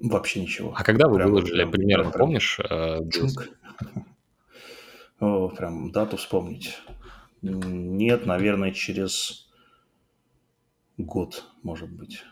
[0.00, 0.72] Вообще ничего.
[0.74, 2.58] А когда вы прям, выложили, прям, примерно прям, помнишь?
[2.58, 3.00] Э,
[5.20, 6.78] О, прям дату вспомнить.
[7.42, 9.48] Нет, наверное, через
[10.96, 12.24] год, может быть.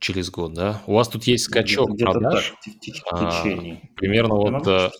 [0.00, 0.82] Через год, да?
[0.86, 2.54] У вас тут есть скачок где продаж?
[2.64, 3.42] Так, в, в, а,
[3.94, 4.90] примерно Я вот э,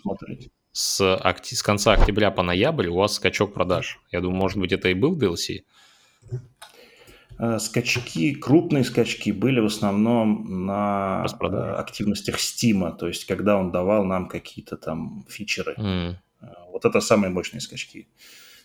[0.72, 1.46] с, окт...
[1.46, 4.00] с конца октября по ноябрь у вас скачок продаж.
[4.10, 5.64] Я думаю, может быть, это и был DLC?
[7.38, 13.70] Э, скачки, крупные скачки были в основном на э, активностях Steam, то есть когда он
[13.70, 15.74] давал нам какие-то там фичеры.
[15.78, 16.16] Mm.
[16.72, 18.08] Вот это самые мощные скачки.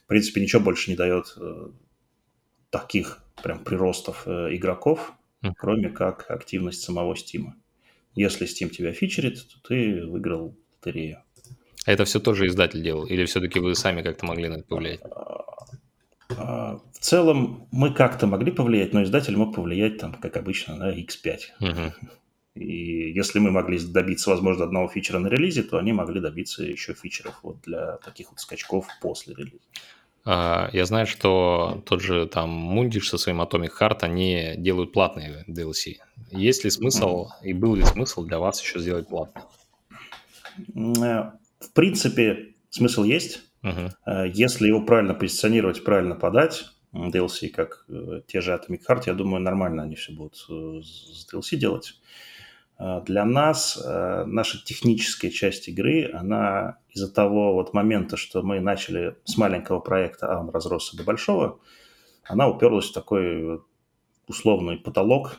[0.04, 1.36] В принципе, ничего больше не дает
[2.70, 5.54] таких прям приростов игроков, mm.
[5.58, 7.54] кроме как активность самого Steam.
[8.16, 11.24] Если Steam тебя фичерит, то ты выиграл лотерею.
[11.86, 13.06] А это все тоже издатель делал?
[13.06, 15.02] Или все-таки вы сами как-то могли на это повлиять?
[16.38, 20.92] А, в целом мы как-то могли повлиять, но издатель мог повлиять, там, как обычно, на
[20.92, 21.40] X5.
[21.60, 21.94] Угу.
[22.56, 26.94] И если мы могли добиться, возможно, одного фичера на релизе, то они могли добиться еще
[26.94, 29.64] фичеров вот для таких вот скачков после релиза.
[30.26, 35.44] А, я знаю, что тот же там Мундиш со своим Atomic Heart, они делают платные
[35.50, 35.96] DLC.
[36.32, 39.42] Есть ли смысл и был ли смысл для вас еще сделать платный?
[41.64, 43.42] В принципе, смысл есть.
[43.64, 43.92] Uh-huh.
[44.34, 49.42] Если его правильно позиционировать, правильно подать, DLC, как э, те же Atomic Heart, я думаю,
[49.42, 52.00] нормально они все будут э, с DLC делать.
[53.06, 53.82] Для нас
[54.26, 60.34] наша техническая часть игры, она из-за того вот момента, что мы начали с маленького проекта,
[60.34, 61.60] а он разросся до большого,
[62.24, 63.62] она уперлась в такой
[64.28, 65.38] условный потолок,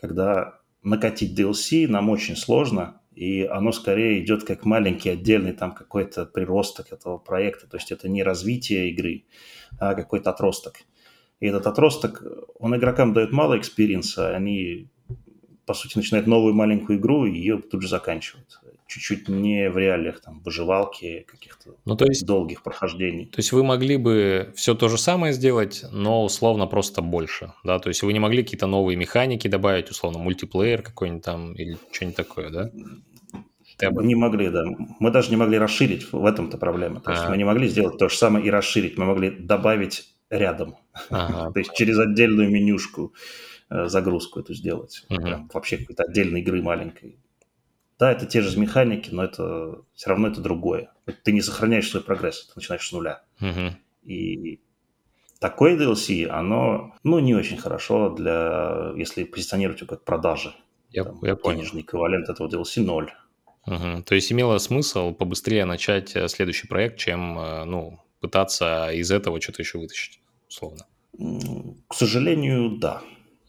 [0.00, 6.26] когда накатить DLC нам очень сложно, и оно скорее идет как маленький отдельный там какой-то
[6.26, 9.24] приросток этого проекта, то есть это не развитие игры,
[9.78, 10.78] а какой-то отросток.
[11.40, 12.22] И этот отросток,
[12.58, 14.88] он игрокам дает мало экспириенса, они,
[15.66, 18.60] по сути, начинают новую маленькую игру и ее тут же заканчивают.
[18.94, 23.26] Чуть-чуть не в реалиях там выживалки, каких-то ну, то есть, долгих прохождений.
[23.26, 27.80] То есть вы могли бы все то же самое сделать, но условно просто больше, да?
[27.80, 32.16] То есть вы не могли какие-то новые механики добавить, условно, мультиплеер какой-нибудь там или что-нибудь
[32.16, 32.70] такое, да?
[33.80, 34.62] Не могли, да.
[35.00, 37.00] Мы даже не могли расширить, в этом-то проблема.
[37.00, 40.76] То есть мы не могли сделать то же самое и расширить, мы могли добавить рядом.
[41.08, 43.12] То есть через отдельную менюшку
[43.70, 45.04] э, загрузку эту сделать.
[45.10, 45.48] Угу.
[45.52, 47.18] Вообще какой-то отдельной игры маленькой.
[47.98, 50.90] Да, это те же механики, но это все равно это другое.
[51.22, 53.22] Ты не сохраняешь свой прогресс, ты начинаешь с нуля.
[53.40, 53.76] Угу.
[54.04, 54.60] И
[55.38, 60.54] такое DLC, оно, ну, не очень хорошо для, если позиционировать его как продажи.
[60.90, 61.58] Я, Там, я понял.
[61.58, 63.12] Денежный эквивалент этого DLC ноль.
[63.66, 64.02] Угу.
[64.04, 69.40] То есть имело смысл побыстрее начать э, следующий проект, чем э, ну, пытаться из этого
[69.40, 70.86] что-то еще вытащить, условно.
[71.88, 73.02] К сожалению, да.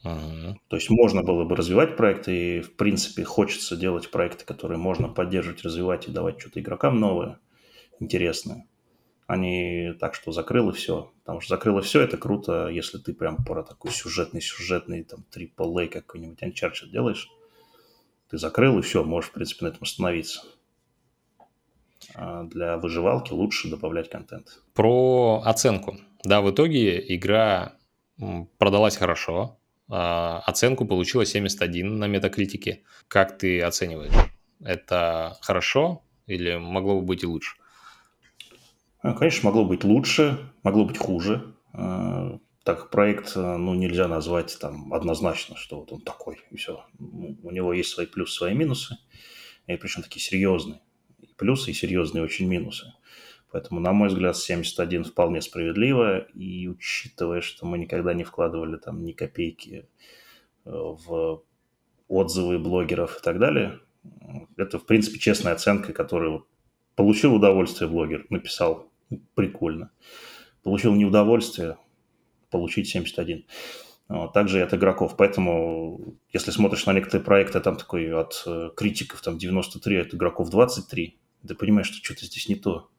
[0.06, 0.60] Угу.
[0.68, 5.10] То есть можно было бы развивать проекты, и в принципе хочется делать проекты, которые можно
[5.10, 7.40] поддерживать, развивать и давать что-то игрокам новое,
[8.00, 8.68] интересное.
[9.28, 11.12] А не так, что закрыл и все.
[11.24, 15.88] Потому что закрыл и все, это круто, если ты прям про такой сюжетный-сюжетный там AAA
[15.88, 17.28] какой-нибудь Uncharted делаешь
[18.30, 20.44] ты закрыл, и все, можешь, в принципе, на этом остановиться.
[22.16, 24.60] А для выживалки лучше добавлять контент.
[24.74, 25.98] Про оценку.
[26.24, 27.78] Да, в итоге игра
[28.58, 29.58] продалась хорошо.
[29.88, 32.84] А оценку получила 71 на метакритике.
[33.08, 34.14] Как ты оцениваешь?
[34.64, 37.56] Это хорошо или могло бы быть и лучше?
[39.02, 41.54] А, конечно, могло быть лучше, могло быть хуже.
[41.74, 46.84] А, так проект, ну, нельзя назвать там однозначно, что вот он такой, и все.
[46.98, 48.98] У него есть свои плюсы, свои минусы,
[49.68, 50.82] и причем такие серьезные.
[51.20, 52.92] И плюсы, и серьезные очень минусы.
[53.56, 59.06] Поэтому, на мой взгляд, 71 вполне справедливо, и учитывая, что мы никогда не вкладывали там
[59.06, 59.88] ни копейки
[60.66, 61.42] э, в
[62.10, 63.80] отзывы блогеров и так далее,
[64.58, 66.46] это, в принципе, честная оценка, которую
[66.96, 68.92] получил удовольствие блогер, написал
[69.36, 69.90] прикольно.
[70.62, 71.78] Получил неудовольствие,
[72.50, 73.46] получить 71.
[74.34, 75.16] Также и от игроков.
[75.16, 80.50] Поэтому, если смотришь на некоторые проекты, там такой от э, критиков там 93, от игроков
[80.50, 82.90] 23, ты понимаешь, что что-то здесь не то.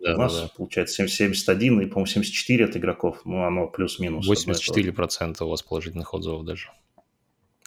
[0.00, 0.50] Да, У нас да.
[0.56, 3.22] получается 71 и, по-моему, 74 от игроков.
[3.24, 4.28] Ну, оно плюс-минус.
[4.28, 6.68] 84% у вас положительных отзывов даже.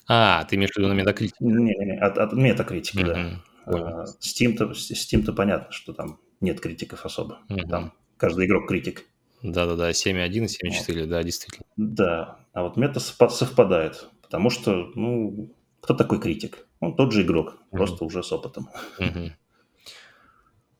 [0.07, 1.33] А, ты имеешь в виду на Metacritic?
[1.39, 3.07] Не-не-не, от, от Metacritic, угу.
[3.07, 3.41] да.
[3.65, 7.39] А, Steam-то, Steam-то понятно, что там нет критиков особо.
[7.49, 7.67] Угу.
[7.69, 9.05] Там каждый игрок критик.
[9.41, 11.09] Да-да-да, 7.1 и 7.4, вот.
[11.09, 11.65] да, действительно.
[11.77, 16.67] Да, а вот мета совпадает, потому что, ну, кто такой критик?
[16.79, 17.77] Он тот же игрок, угу.
[17.77, 18.69] просто уже с опытом.
[18.99, 19.31] Угу.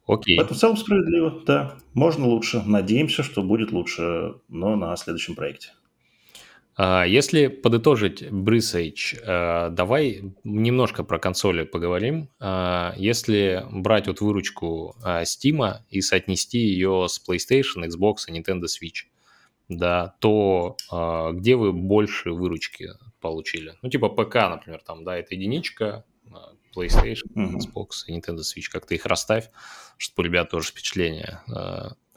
[0.07, 0.39] Окей.
[0.39, 1.77] Это в целом справедливо, да.
[1.93, 2.61] Можно лучше.
[2.65, 5.69] Надеемся, что будет лучше, но на следующем проекте.
[6.77, 12.29] А, если подытожить Брисейдж, давай немножко про консоли поговорим.
[12.39, 18.65] А, если брать вот выручку Steam а, и соотнести ее с PlayStation, Xbox и Nintendo
[18.65, 19.05] Switch,
[19.69, 20.77] да, то
[21.33, 22.89] где вы больше выручки
[23.21, 23.73] получили?
[23.81, 26.05] Ну, типа ПК, например, там, да, это единичка,
[26.75, 28.69] PlayStation, Xbox и Nintendo Switch.
[28.71, 29.49] Как-то их расставь,
[29.97, 31.41] чтобы у ребят тоже впечатление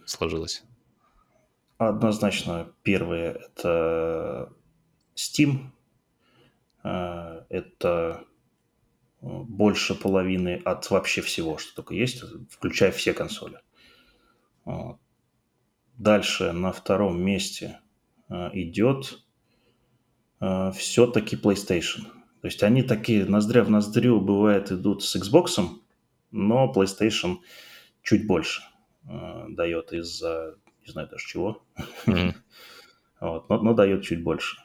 [0.05, 0.65] сложилось.
[1.79, 4.53] Однозначно первое– это
[5.15, 5.71] Steam.
[6.83, 8.25] А, это
[9.21, 13.61] больше половины от вообще всего, что только есть, включая все консоли.
[15.97, 17.81] Дальше на втором месте
[18.29, 19.25] а, идет
[20.39, 22.07] все-таки PlayStation.
[22.41, 25.59] То есть они такие ноздря в ноздрю, бывает, идут с Xbox,
[26.31, 27.39] но PlayStation
[28.03, 28.63] чуть больше
[29.49, 30.57] дает из-за
[30.89, 31.63] не знаю даже чего.
[32.07, 32.35] Mm-hmm.
[33.21, 34.57] вот, но, но дает чуть больше.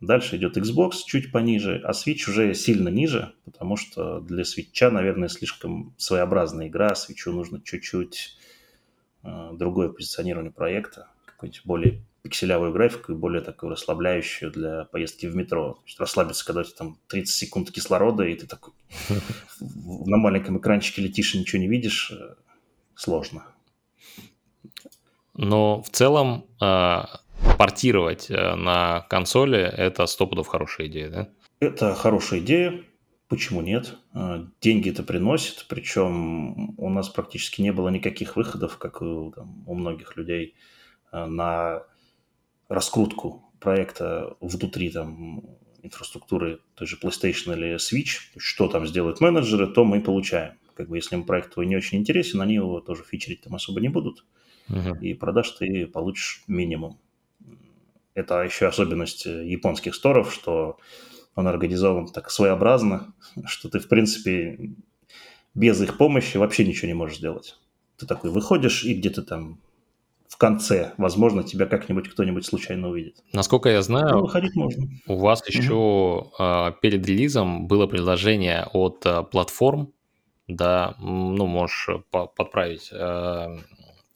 [0.00, 5.28] Дальше идет Xbox чуть пониже, а Switch уже сильно ниже, потому что для Switch, наверное,
[5.28, 6.92] слишком своеобразная игра.
[6.94, 8.36] Switch нужно чуть-чуть
[9.22, 15.34] э, другое позиционирование проекта, какую-нибудь более пикселявую графику и более такую расслабляющую для поездки в
[15.34, 15.74] метро.
[15.74, 18.72] То есть расслабиться, когда у тебя там 30 секунд кислорода, и ты такой
[19.60, 22.34] на маленьком экранчике летишь и ничего не видишь, э,
[22.94, 23.44] сложно.
[25.34, 27.02] Но в целом э,
[27.58, 31.28] портировать э, на консоли– это сто пудов хорошая идея, да?
[31.58, 32.84] Это хорошая идея.
[33.28, 33.96] Почему нет?
[34.60, 39.74] Деньги это приносит, причем у нас практически не было никаких выходов, как у, там, у
[39.74, 40.54] многих людей,
[41.12, 41.82] на
[42.72, 45.44] раскрутку проекта внутри там,
[45.82, 48.32] инфраструктуры той же PlayStation или Switch.
[48.36, 50.54] Что там сделают менеджеры, то мы получаем.
[50.74, 53.80] Как бы если им проект твой не очень интересен, они его тоже фичерить там особо
[53.80, 54.24] не будут
[54.68, 54.94] угу.
[55.00, 56.98] и продаж ты получишь минимум.
[58.14, 60.78] Это еще особенность э, японских сторов, что
[61.34, 63.14] он организован так своеобразно,
[63.46, 64.74] что ты, в принципе,
[65.54, 67.58] без их помощи вообще ничего не можешь сделать.
[67.96, 69.60] Ты такой выходишь, и где-то там
[70.32, 73.22] в конце, возможно, тебя как-нибудь кто-нибудь случайно увидит.
[73.34, 74.88] Насколько я знаю, ну, выходить можно.
[75.06, 76.32] у вас еще угу.
[76.38, 79.92] э, перед релизом было предложение от э, платформ,
[80.48, 83.58] да, ну, можешь подправить, э,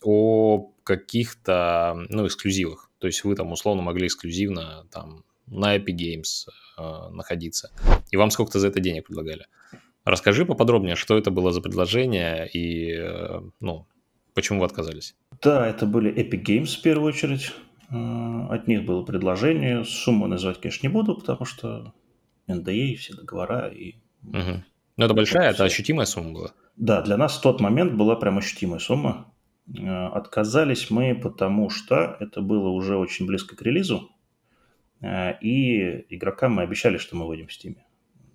[0.02, 2.90] о каких-то, ну, эксклюзивах.
[2.98, 6.48] То есть вы там условно могли эксклюзивно там на Epic Games
[6.78, 7.72] э, находиться.
[8.10, 9.48] И вам сколько-то за это денег предлагали.
[10.06, 13.86] Расскажи поподробнее, что это было за предложение и, э, ну,
[14.32, 15.14] почему вы отказались.
[15.42, 17.52] Да, это были Epic Games в первую очередь.
[17.90, 19.84] От них было предложение.
[19.84, 21.94] Сумму называть, конечно, не буду, потому что
[22.48, 23.96] NDA, все договора и...
[24.24, 24.64] Угу.
[24.96, 26.52] Ну, это большая, это ощутимая сумма была?
[26.76, 29.32] Да, для нас в тот момент была прям ощутимая сумма.
[29.74, 34.10] Э, отказались мы, потому что это было уже очень близко к релизу,
[35.00, 37.76] э, и игрокам мы обещали, что мы выйдем в Steam.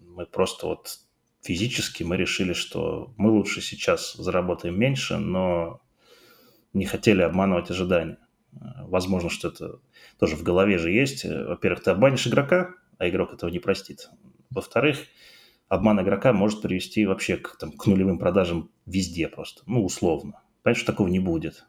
[0.05, 0.99] Мы просто вот
[1.41, 5.81] физически мы решили, что мы лучше сейчас заработаем меньше, но
[6.73, 8.17] не хотели обманывать ожидания.
[8.51, 9.79] Возможно, что это
[10.19, 11.25] тоже в голове же есть.
[11.25, 14.09] Во-первых, ты обманешь игрока, а игрок этого не простит.
[14.49, 14.99] Во-вторых,
[15.69, 20.41] обман игрока может привести вообще к, там, к нулевым продажам везде просто, ну, условно.
[20.63, 21.65] Понятно, что такого не будет.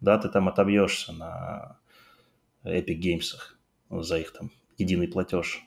[0.00, 1.78] Да, ты там отобьешься на
[2.64, 3.34] Epic Games
[3.90, 5.62] за их там единый платеж.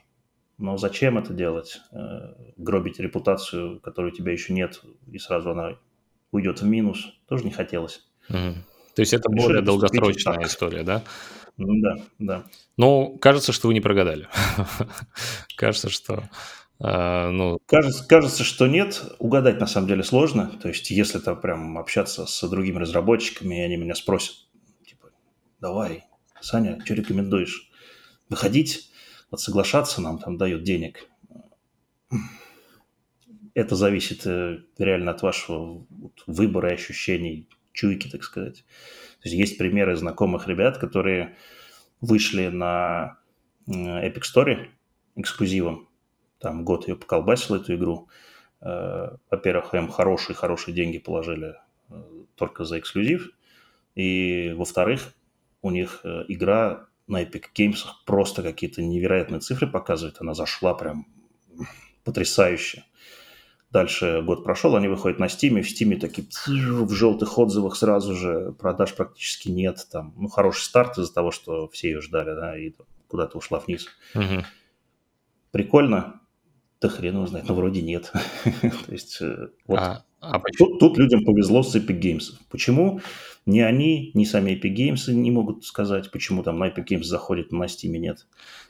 [0.58, 1.80] Но зачем это делать?
[1.92, 5.78] Э, гробить репутацию, которой у тебя еще нет, и сразу она
[6.30, 8.08] уйдет в минус, тоже не хотелось.
[8.28, 8.54] Угу.
[8.96, 11.02] То есть это более долгосрочная история, да?
[11.56, 12.44] Да, да.
[12.76, 14.28] Ну, кажется, что вы не прогадали.
[15.56, 16.28] кажется, что
[16.78, 17.58] а, ну...
[17.66, 19.02] кажется, кажется, что нет.
[19.18, 20.52] Угадать на самом деле сложно.
[20.60, 24.36] То есть, если там прям общаться с другими разработчиками, и они меня спросят,
[24.86, 25.08] типа,
[25.60, 26.04] давай,
[26.40, 27.70] Саня, что рекомендуешь?
[28.28, 28.90] Выходить,
[29.30, 31.08] вот соглашаться нам там дают денег.
[33.54, 35.86] Это зависит э, реально от вашего
[36.26, 38.64] выбора и ощущений, чуйки, так сказать.
[39.22, 41.36] То есть, есть примеры знакомых ребят, которые
[42.00, 43.18] вышли на
[43.68, 44.68] Epic Story
[45.14, 45.88] эксклюзивом,
[46.38, 48.08] там год ее поколбасил, эту игру.
[48.60, 51.54] Э, во-первых, им хорошие-хорошие деньги положили
[51.88, 51.94] э,
[52.34, 53.30] только за эксклюзив.
[53.94, 55.14] И, во-вторых,
[55.62, 60.16] у них э, игра на Epic Games просто какие-то невероятные цифры показывает.
[60.20, 61.06] Она зашла прям
[62.04, 62.84] потрясающе.
[63.70, 68.52] Дальше год прошел, они выходят на Стиме, в Стиме такие в желтых отзывах сразу же,
[68.58, 69.86] продаж практически нет.
[69.90, 72.72] Там, ну, хороший старт из-за того, что все ее ждали, да, и
[73.08, 73.88] куда-то ушла вниз.
[75.50, 76.20] Прикольно?
[76.80, 78.12] Да хрен его знает, но вроде нет.
[78.44, 82.34] То есть э, вот А, а тут, тут людям повезло с Epic Games.
[82.50, 83.00] Почему
[83.46, 87.52] ни они, ни сами Epic Games не могут сказать, почему там на Epic Games заходит,
[87.52, 88.26] на Steam нет.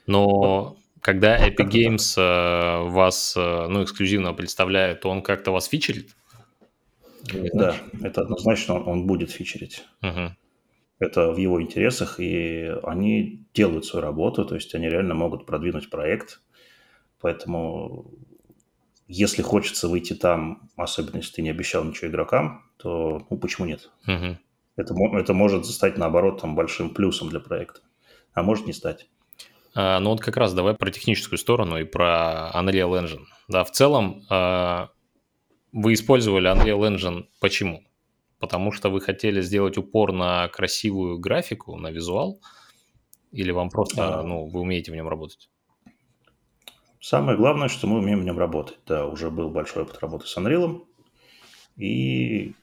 [0.07, 0.77] Но
[1.07, 6.17] когда Epic Games э, вас, э, ну, эксклюзивно представляет, то он как-то вас фичерит?
[7.33, 7.83] Или Да, знаешь?
[8.03, 9.85] это однозначно он, он будет фичерить.
[10.01, 10.37] Мгм.
[10.99, 15.91] Это в его интересах, и они делают свою работу, то есть они реально могут продвинуть
[15.91, 16.41] проект.
[17.21, 18.11] Поэтому
[19.07, 23.91] если хочется выйти там, особенно если ты не обещал ничего игрокам, то ну, почему нет?
[24.07, 24.39] Мгм.
[24.75, 27.81] Это, это может стать, наоборот, там, большим плюсом для проекта.
[28.35, 29.09] А может не стать.
[29.77, 33.25] А, Ну вот как раз давай про техническую сторону и про Unreal Engine.
[33.49, 34.89] Да, в целом а,
[35.73, 37.83] вы использовали Unreal Engine почему?
[38.39, 42.41] Потому что вы хотели сделать упор на красивую графику, на визуал?
[43.33, 44.23] Или вам просто, А.
[44.23, 45.51] ну, вы умеете в нем работать?
[47.01, 48.79] Самое главное, что мы умеем в нем работать.
[48.87, 50.87] Да, уже был большой опыт работы с Unreal.
[51.77, 52.55] И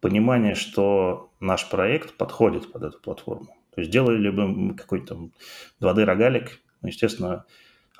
[0.00, 3.57] понимание, что наш проект подходит под эту платформу.
[3.78, 5.32] То есть делали бы какой-то там
[5.80, 7.44] 2D рогалик, ну, естественно,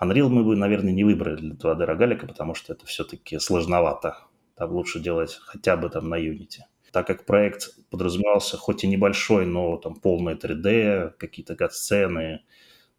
[0.03, 4.18] Unreal мы бы, наверное, не выбрали для 2D рогалика, потому что это все-таки сложновато.
[4.57, 6.62] Там лучше делать хотя бы там на Unity.
[6.91, 12.41] Так как проект подразумевался хоть и небольшой, но там полное 3D, какие-то гад-сцены,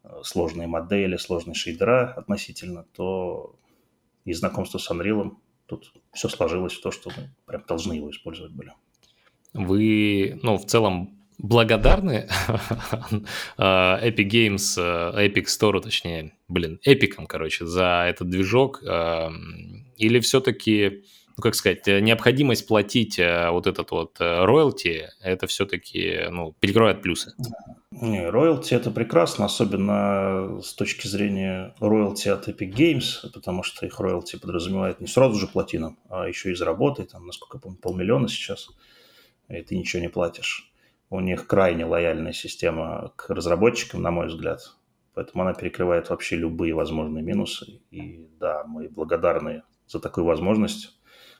[0.02, 3.56] э, сложные модели, сложные шейдера относительно, то
[4.24, 5.32] и знакомство с Unreal
[5.66, 8.72] тут все сложилось в то, что мы прям должны его использовать были.
[9.52, 12.28] Вы, ну, в целом благодарны
[13.58, 18.82] э, Epic Games, э, Epic Store, точнее, блин, Эпиком, короче, за этот движок?
[18.82, 21.02] эм, Или все-таки,
[21.36, 27.02] ну, как сказать, э, необходимость платить э, вот этот вот роялти, это все-таки, ну, перекрывает
[27.02, 27.32] плюсы?
[27.90, 33.98] Не, роялти это прекрасно, особенно с точки зрения роялти от Epic Games, потому что их
[33.98, 37.78] роялти подразумевает не сразу же платину, а еще и за работой, там, насколько я помню,
[37.78, 38.68] полмиллиона сейчас,
[39.48, 40.69] и ты ничего не платишь.
[41.10, 44.60] У них крайне лояльная система к разработчикам, на мой взгляд,
[45.12, 47.80] поэтому она перекрывает вообще любые возможные минусы.
[47.90, 50.96] И да, мы благодарны за такую возможность.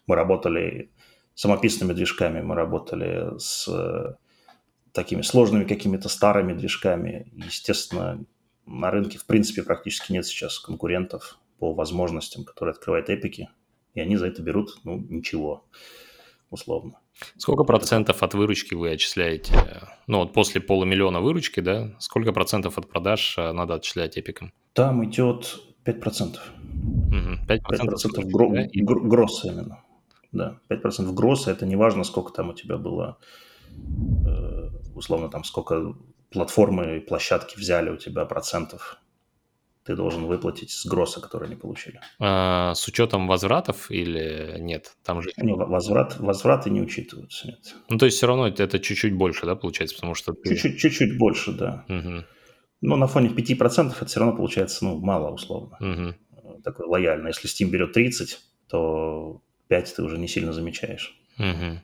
[0.09, 0.91] Мы работали
[1.35, 4.15] самописными движками, мы работали с э,
[4.93, 7.31] такими сложными какими-то старыми движками.
[7.33, 8.25] Естественно,
[8.67, 13.49] на рынке, в принципе, практически нет сейчас конкурентов по возможностям, которые открывают эпики,
[13.95, 15.65] и они за это берут, ну, ничего,
[16.51, 17.01] условно.
[17.37, 19.53] Сколько процентов от выручки вы отчисляете?
[20.07, 24.53] Ну, вот после полумиллиона выручки, да, сколько процентов от продаж э, надо отчислять эпиком?
[24.73, 26.39] Там идет 5%.
[27.11, 29.85] Мгм, 5% 5% выручки, гро- да, гр- гросса именно.
[30.33, 33.19] Да, 5% гросса, это не важно, сколько там у тебя было,
[34.27, 35.95] э, условно, там, сколько
[36.31, 39.00] платформы и площадки взяли у тебя процентов.
[39.85, 42.01] Ты должен выплатить с гросса, который они получили.
[42.19, 44.93] А, с учетом возвратов или нет?
[45.03, 45.31] Там же...
[45.39, 47.75] Не, возврат, возвраты не учитываются, нет.
[47.89, 50.51] Ну, то есть все равно это, чуть-чуть больше, да, получается, потому что ты...
[50.51, 51.85] Чуть-чуть, чуть-чуть больше, да.
[51.89, 52.25] Мгм,
[52.83, 55.77] Но на фоне 5% это все равно получается, ну, мало условно.
[55.81, 56.15] мгм.
[56.63, 57.29] Такой лояльно.
[57.29, 61.19] Если Steam берет 30, то 5 ты уже не сильно замечаешь.
[61.39, 61.81] Мгм.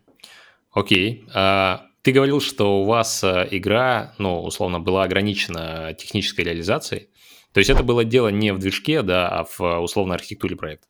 [0.73, 1.25] Окей.
[1.33, 7.09] А, ты говорил, что у вас а, игра, ну, условно, была ограничена технической реализацией.
[7.57, 10.89] То есть это было дело не в движке, да, а в а, условной архитектуре проекта.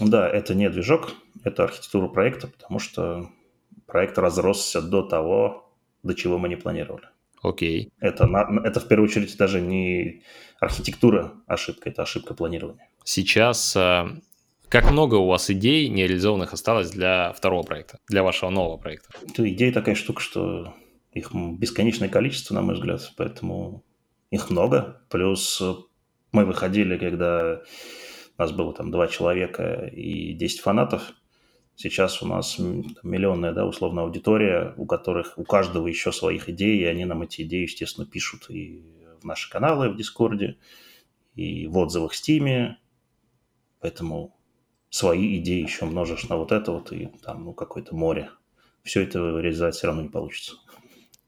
[0.00, 1.12] Да, это не движок,
[1.44, 3.30] это архитектура проекта, потому что
[3.86, 5.72] проект разросся до того,
[6.02, 7.04] до чего мы не планировали.
[7.42, 7.92] Окей.
[8.00, 10.24] Это, на- это в первую очередь даже не
[10.58, 12.88] архитектура ошибка, это ошибка планирования.
[13.04, 14.18] Сейчас а,
[14.68, 19.10] как много у вас идей нереализованных осталось для второго проекта, для вашего нового проекта?
[19.36, 20.74] Идея такая штука, что
[21.12, 23.84] их бесконечное количество, на мой взгляд, поэтому
[24.30, 25.02] их много.
[25.08, 25.74] Плюс э,
[26.32, 27.62] мы выходили, когда
[28.38, 31.12] нас было там два человека и 10 фанатов.
[31.74, 36.84] Сейчас у нас миллионная, да, условно, аудитория, у которых, у каждого еще своих идей, и
[36.84, 38.82] они нам эти идеи, естественно, пишут и
[39.20, 40.58] в наши каналы в Дискорде,
[41.34, 42.78] и в отзывах в Стиме.
[43.80, 44.36] Поэтому
[44.90, 48.30] свои идеи еще множишь на вот это вот, и там, ну, какое-то море.
[48.82, 50.56] Все это реализовать все равно не получится.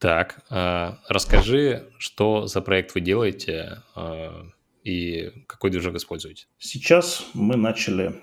[0.00, 4.46] Так, а, расскажи, что за проект вы делаете а,
[4.82, 6.46] и какой движок используете?
[6.58, 8.14] Сейчас мы начали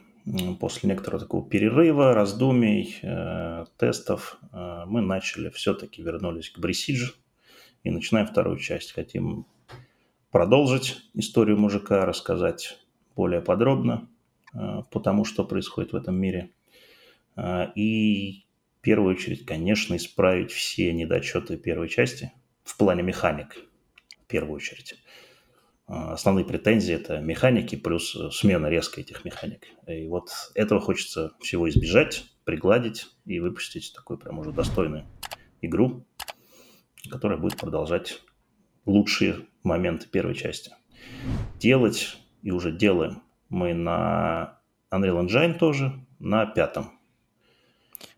[0.60, 7.12] после некоторого такого перерыва, раздумий, э, тестов, э, мы начали все-таки вернулись к Брисидж
[7.84, 8.92] и начинаем вторую часть.
[8.92, 9.46] Хотим
[10.32, 12.80] продолжить историю мужика, рассказать
[13.16, 14.10] более подробно
[14.52, 16.52] по тому, что происходит в этом мире.
[17.76, 18.47] И
[18.78, 22.32] в первую очередь, конечно, исправить все недочеты первой части
[22.64, 23.58] в плане механик,
[24.24, 24.96] в первую очередь.
[25.88, 29.68] Основные претензии– это механики плюс смена резко этих механик.
[29.88, 35.06] И вот этого хочется всего избежать, пригладить и выпустить такую прям уже достойную
[35.62, 36.06] игру,
[37.10, 38.22] которая будет продолжать
[38.86, 40.72] лучшие моменты первой части.
[41.58, 44.60] Делать, и уже делаем, мы на
[44.92, 46.97] Unreal Engine тоже, на пятом.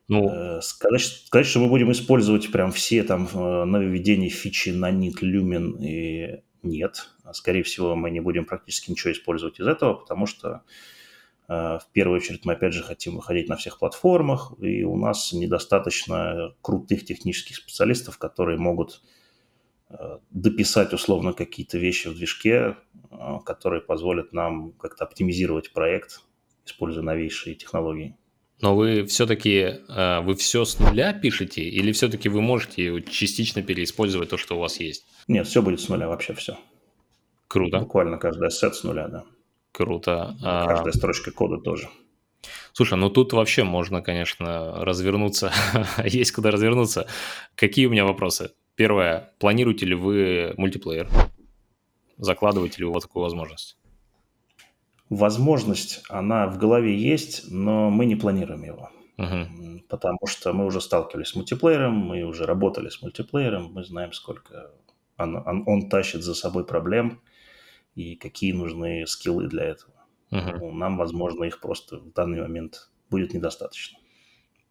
[0.10, 4.91] Ну, э, сказать, сказать, что мы будем использовать прям все там э, нововведения фичи на
[4.91, 7.12] Nit, Lumen и нет.
[7.32, 10.64] Скорее всего, мы не будем практически ничего использовать из этого, потому что
[11.47, 15.32] э, в первую очередь мы опять же хотим выходить на всех платформах, и у нас
[15.32, 19.01] недостаточно крутых технических специалистов, которые могут
[20.30, 22.78] дописать условно какие-то вещи в движке,
[23.43, 26.22] которые позволят нам как-то оптимизировать проект,
[26.64, 28.16] используя новейшие технологии.
[28.62, 34.30] Но вы все-таки э, вы все с нуля пишете, или все-таки вы можете частично переиспользовать
[34.30, 35.05] то, что у вас есть?
[35.28, 36.57] Нет, все будет с нуля, вообще все.
[37.47, 37.80] Круто.
[37.80, 39.24] Буквально каждый ассет с нуля, да.
[39.72, 40.36] Круто.
[40.43, 41.89] А каждая строчка кода тоже.
[42.74, 45.51] Слушай, ну тут вообще можно, конечно, развернуться.
[46.05, 47.07] есть куда развернуться.
[47.55, 48.51] Какие у меня вопросы?
[48.76, 49.34] Первое.
[49.39, 51.10] Планируете ли вы мультиплеер?
[52.18, 53.78] Закладываете ли вы вот такую возможность?
[55.10, 58.89] Возможность, она в голове есть, но мы не планируем его.
[59.18, 59.82] Uh-huh.
[59.89, 64.72] Потому что мы уже сталкивались с мультиплеером, мы уже работали с мультиплеером, мы знаем, сколько
[65.18, 67.22] он, он, он тащит за собой проблем
[67.95, 69.93] и какие нужны скиллы для этого.
[70.32, 70.72] Uh-huh.
[70.72, 73.97] нам, возможно, их просто в данный момент будет недостаточно.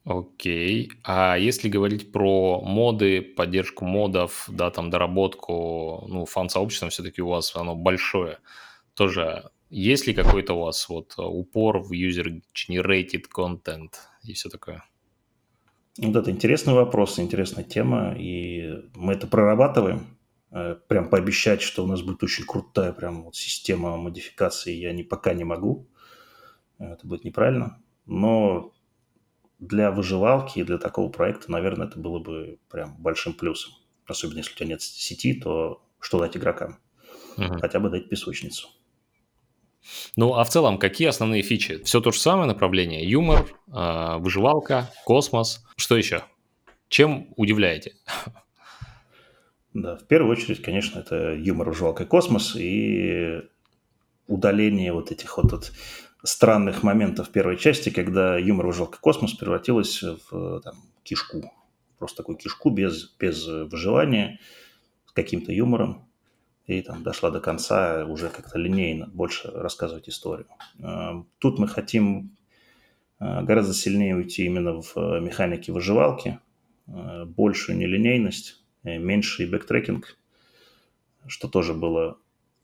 [0.05, 0.91] Окей.
[1.05, 7.55] А если говорить про моды, поддержку модов, да, там доработку, ну, фан-сообщество все-таки у вас
[7.57, 8.39] оно большое.
[8.95, 13.93] Тоже есть ли какой-то у вас вот э, упор в user-generated content
[14.23, 14.85] и все такое?
[15.99, 20.19] Вот это интересный вопрос, интересная тема, и мы это прорабатываем.
[20.51, 25.03] Э, прям пообещать, что у нас будет очень крутая прям вот система модификации, я не,
[25.03, 25.87] пока не могу.
[26.79, 27.83] Это будет неправильно.
[28.07, 28.73] Но
[29.59, 33.75] для выживалки и для такого проекта, наверное, это было бы прям большим плюсом.
[34.07, 36.79] Особенно если у тебя нет сети, то что дать игрокам?
[37.37, 37.59] Угу.
[37.59, 38.69] Хотя бы дать песочницу.
[40.17, 41.83] Ну, а в целом, какие основные фичи?
[41.85, 43.09] Все то же самое направление?
[43.09, 45.65] Юмор, э, выживалка, космос.
[45.77, 46.25] Что еще?
[46.89, 47.95] Чем удивляете?
[49.75, 53.43] Да, в первую очередь, конечно, это юмор, выживалка и космос, и
[54.27, 55.73] удаление вот этих вот, вот
[56.25, 60.75] странных моментов первой части, когда юмор, выживалка, космос превратилась в там,
[61.05, 61.53] кишку.
[61.99, 64.41] Просто такую кишку без, без выживания,
[65.07, 66.08] с каким-то юмором
[66.69, 70.47] и там дошла до конца уже как-то линейно больше рассказывать историю.
[70.79, 72.37] Э, тут мы хотим
[73.19, 76.39] э, гораздо сильнее уйти именно в э, механике выживалки,
[76.87, 80.17] большую нелинейность, меньший бэктрекинг,
[81.27, 82.17] что тоже было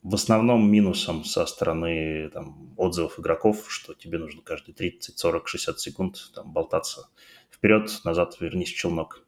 [0.03, 5.79] в основном минусом со стороны там, отзывов игроков, что тебе нужно каждые 30, 40, 60
[5.79, 7.11] секунд там, болтаться
[7.51, 9.24] вперед, назад, вернись в челнок.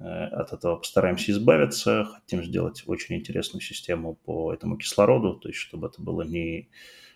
[0.00, 2.04] Э, от этого постараемся избавиться.
[2.04, 6.68] Хотим сделать очень интересную систему по этому кислороду, то есть чтобы это было не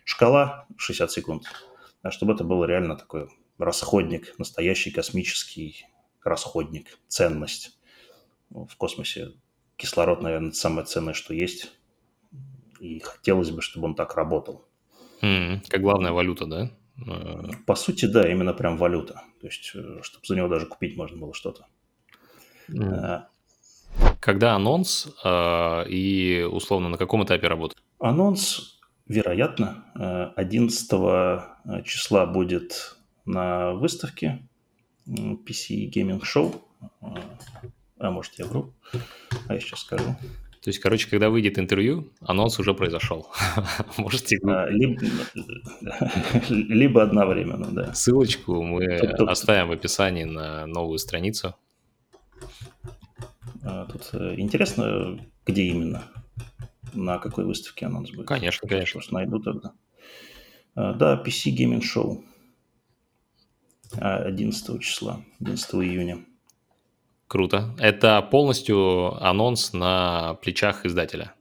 [0.04, 1.44] шкала 60 секунд,
[2.02, 5.86] а чтобы это было реально такой расходник, настоящий космический
[6.22, 7.78] расходник, ценность.
[8.50, 9.32] В космосе
[9.76, 11.72] кислород, наверное, самое ценное, что есть.
[12.80, 14.64] И хотелось бы, чтобы он так работал.
[15.20, 16.70] Mm, как главная валюта, да?
[17.66, 19.22] По сути, да, именно прям валюта.
[19.40, 21.66] То есть, э, чтобы за него даже купить можно было что-то.
[24.20, 27.76] Когда анонс э, и условно на каком этапе работы?
[27.98, 29.84] Анонс, вероятно,
[30.36, 34.46] 11 э, числа будет на выставке
[35.08, 36.60] PC Gaming Show.
[37.98, 38.72] А может, я вру?
[39.48, 40.14] А я сейчас скажу.
[40.62, 43.28] То есть, короче, когда выйдет интервью, анонс уже произошел.
[43.96, 44.38] Можете...
[44.44, 45.00] А, либо,
[46.48, 47.94] либо одновременно, да.
[47.94, 51.54] Ссылочку мы оставим в описании на новую страницу
[53.90, 56.04] тут э, интересно, где именно,
[56.92, 58.26] на какой выставке анонс будет.
[58.26, 58.98] Конечно, конечно.
[58.98, 59.72] Просто найду тогда.
[60.74, 62.22] А, да, PC Gaming Show
[63.96, 66.24] 11 числа, 11 июня.
[67.26, 67.74] Круто.
[67.78, 71.34] Это полностью анонс на плечах издателя.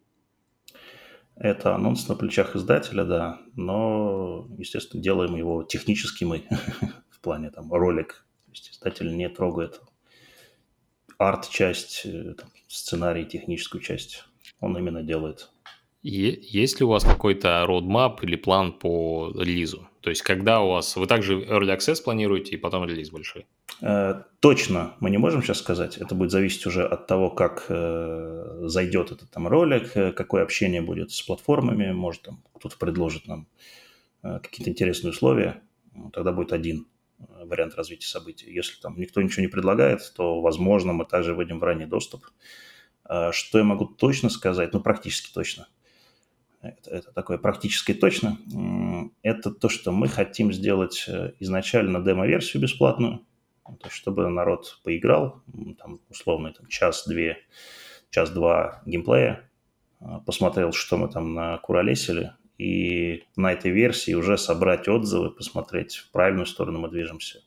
[1.35, 6.45] Это анонс на плечах издателя, да, но, естественно, делаем его технически мы,
[7.11, 8.25] в плане там ролик.
[8.45, 9.81] То есть издатель не трогает
[11.17, 12.35] арт-часть, э,
[12.67, 14.23] сценарий, техническую часть.
[14.59, 15.49] Он именно делает
[16.01, 19.87] Есть ли у вас какой-то roadmap или план по релизу?
[20.01, 20.95] То есть, когда у вас...
[20.95, 23.45] Вы также Early Access планируете и потом релиз большой?
[23.81, 25.97] Э, точно мы не можем сейчас сказать.
[25.97, 31.11] Это будет зависеть уже от того, как э, зайдет этот там ролик, какое общение будет
[31.11, 31.91] с платформами.
[31.91, 33.47] Может, там кто-то предложит нам
[34.23, 35.61] э, какие-то интересные условия.
[36.13, 36.87] Тогда будет один
[37.19, 38.51] вариант развития событий.
[38.51, 42.25] Если там никто ничего не предлагает, то, возможно, мы также выйдем в ранний доступ.
[43.09, 44.73] Э, что я могу точно сказать?
[44.73, 45.67] Ну, практически точно–
[46.61, 48.37] это, это такое практически точно,
[49.21, 53.25] это то, что мы хотим сделать э, изначально демо-версию бесплатную,
[53.63, 55.43] то есть чтобы народ поиграл,
[55.77, 57.37] там, условно, там, час-две,
[58.09, 59.49] час-два геймплея,
[60.25, 66.45] посмотрел, что мы там накуролесили, и на этой версии уже собрать отзывы, посмотреть, в правильную
[66.45, 67.41] сторону мы движемся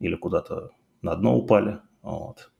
[0.00, 0.70] или куда-то
[1.02, 1.80] на дно упали.
[2.02, 2.50] Вот.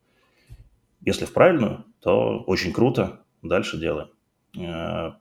[1.00, 4.10] Если в правильную, то очень круто, дальше делаем.
[4.58, 5.12] Э,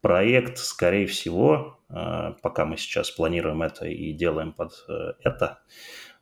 [0.00, 5.60] проект, скорее всего, э, пока мы сейчас планируем это и делаем под э, это,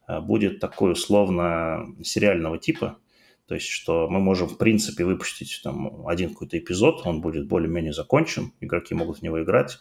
[0.07, 2.99] будет такой условно сериального типа,
[3.47, 7.93] то есть, что мы можем, в принципе, выпустить там один какой-то эпизод, он будет более-менее
[7.93, 9.79] закончен, игроки могут в него играть.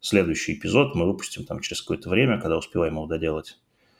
[0.00, 3.58] Следующий эпизод мы выпустим там через какое-то время, когда успеваем его доделать.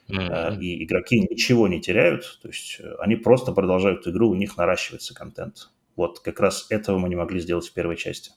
[0.09, 0.61] Mm-hmm.
[0.61, 5.70] И игроки ничего не теряют, то есть они просто продолжают игру, у них наращивается контент.
[5.96, 8.32] Вот как раз этого мы не могли сделать в первой части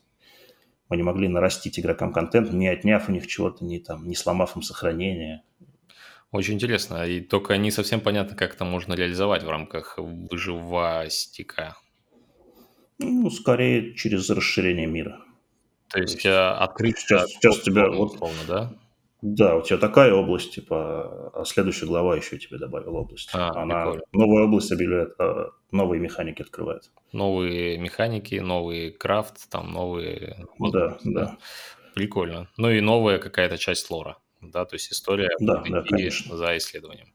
[0.90, 4.56] мы не могли нарастить игрокам контент, не отняв у них чего-то, не, там, не сломав
[4.56, 5.42] им сохранение.
[6.32, 7.06] Очень интересно.
[7.06, 11.76] И только не совсем понятно, как это можно реализовать в рамках выживастика.
[12.98, 15.20] Ну, скорее через расширение мира.
[15.88, 18.72] То есть, То есть э, открыть сейчас, сейчас тебя вот, условно, да?
[19.22, 23.28] Да, у тебя такая область, типа, а следующая глава еще тебе добавила область.
[23.34, 24.02] А, Она прикольно.
[24.12, 26.90] новая область объявляет, а новые механики открывает.
[27.12, 30.46] Новые механики, новый крафт, там новые...
[30.58, 31.36] Да, да.
[31.94, 32.48] Прикольно.
[32.56, 36.36] Ну и новая какая-то часть лора, да, то есть история да, да, конечно.
[36.36, 37.12] за исследованием.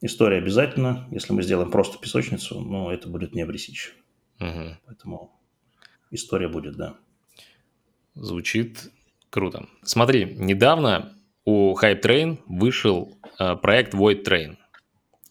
[0.00, 1.08] История обязательно.
[1.10, 3.94] Если мы сделаем просто песочницу, ну, это будет не обресич.
[4.40, 4.76] Угу.
[4.86, 5.40] Поэтому
[6.10, 6.96] история будет, да.
[8.14, 8.90] Звучит
[9.34, 9.66] Круто.
[9.82, 11.12] Смотри, недавно
[11.44, 14.58] у Hype Train вышел э, проект Void Train.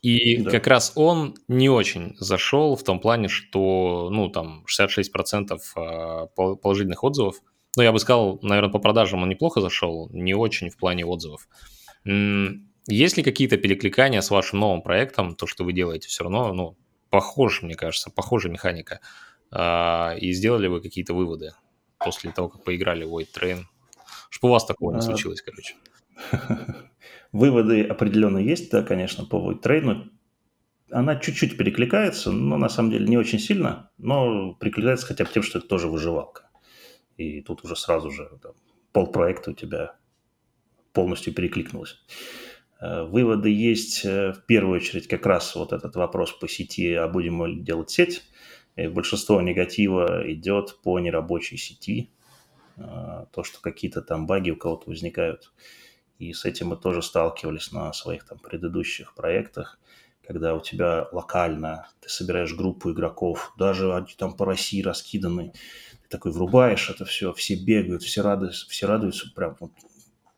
[0.01, 0.51] И да.
[0.51, 7.01] как раз он не очень зашел в том плане, что, ну, там, 66% э, положительных
[7.05, 7.37] отзывов.
[7.75, 11.47] Ну, я бы сказал, наверное, по продажам он неплохо зашел, не очень в плане отзывов.
[12.05, 16.77] Есть ли какие-то перекликания с вашим новым проектом, то, что вы делаете все равно, ну,
[17.09, 18.99] похож, мне кажется, похожая механика.
[19.51, 21.51] А, и сделали вы какие-то выводы
[21.99, 23.59] после того, как поиграли в Void Train?
[24.29, 25.75] Чтобы у вас такого не а, случилось, короче.
[27.31, 30.09] Выводы определенно есть, да, конечно, по Void Train.
[30.89, 35.43] Она чуть-чуть перекликается, но на самом деле не очень сильно, но перекликается хотя бы тем,
[35.43, 36.49] что это тоже выживалка.
[37.17, 38.53] И тут уже сразу же там,
[38.91, 39.95] полпроекта у тебя
[40.93, 41.97] полностью перекликнулось.
[42.79, 47.07] Э, выводы есть э, в первую очередь как раз вот этот вопрос по сети, а
[47.07, 48.23] будем ли делать сеть.
[48.75, 52.09] И большинство негатива идет по нерабочей сети,
[52.77, 55.53] а, то, что какие-то там баги у кого-то возникают.
[56.17, 59.79] И с этим мы тоже сталкивались на своих там предыдущих проектах,
[60.25, 65.53] когда у тебя локально ты собираешь группу игроков, даже они там по России раскиданы,
[66.13, 69.71] такой врубаешь это все, все бегают, все радуются, все радуются, прям вот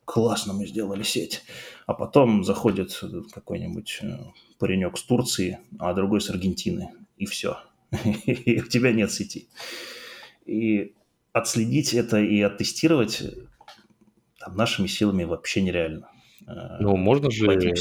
[0.05, 1.43] классно мы сделали сеть.
[1.85, 2.97] А потом заходит
[3.33, 4.17] какой-нибудь э,
[4.57, 7.57] паренек с Турции, а другой с Аргентины, и все.
[8.25, 9.49] И у тебя нет сети.
[10.45, 10.93] И
[11.33, 13.21] отследить это и оттестировать
[14.39, 16.09] там, нашими силами вообще нереально.
[16.47, 17.73] Э, ну, можно же,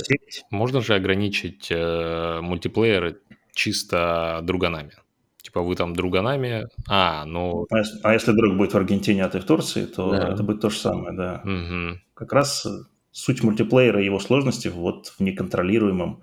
[0.51, 3.21] можно же ограничить э, мультиплееры
[3.53, 4.93] чисто друганами.
[5.55, 7.67] Типа вы там друганами, а, ну...
[7.71, 10.31] А если, а если друг будет в Аргентине, а ты в Турции, то да.
[10.31, 11.43] это будет то же самое, да.
[11.45, 12.01] Угу.
[12.15, 12.67] Как раз
[13.13, 16.23] суть мультиплеера и его сложности вот в неконтролируемом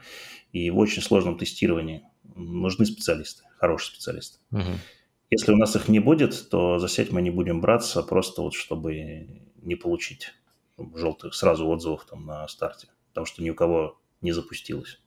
[0.52, 2.04] и в очень сложном тестировании.
[2.36, 4.40] Нужны специалисты, хорошие специалисты.
[4.52, 4.72] Угу.
[5.30, 8.54] Если у нас их не будет, то за сеть мы не будем браться, просто вот
[8.54, 10.34] чтобы не получить
[10.94, 15.01] желтых сразу отзывов там на старте, потому что ни у кого не запустилось.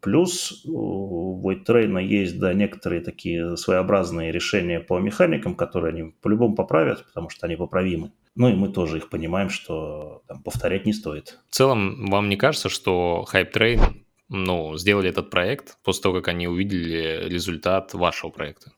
[0.00, 7.04] Плюс у Void есть, да, некоторые такие своеобразные решения по механикам, которые они по-любому поправят,
[7.06, 8.12] потому что они поправимы.
[8.34, 11.38] Ну и мы тоже их понимаем, что там, повторять не стоит.
[11.50, 13.80] В целом, вам не кажется, что Hype Train
[14.28, 18.72] ну, сделали этот проект после того, как они увидели результат вашего проекта?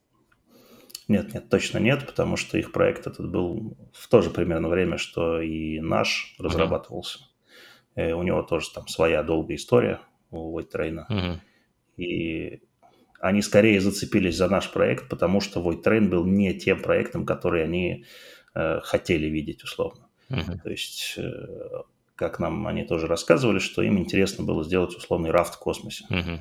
[1.09, 4.97] Нет, нет, точно нет, потому что их проект этот был в то же примерно время,
[4.97, 7.19] что и наш разрабатывался.
[7.97, 8.11] Uh-huh.
[8.11, 10.01] И у него тоже там своя долгая история
[10.33, 11.07] у Войтрейна.
[11.11, 11.39] Uh-huh.
[11.97, 12.61] И
[13.21, 18.05] они скорее зацепились за наш проект, потому что Train был не тем проектом, который они
[18.55, 20.09] э, хотели видеть, условно.
[20.29, 20.61] Uh-huh.
[20.63, 21.83] То есть, э,
[22.17, 26.05] как нам они тоже рассказывали, что им интересно было сделать условный рафт в космосе.
[26.11, 26.41] Uh-huh.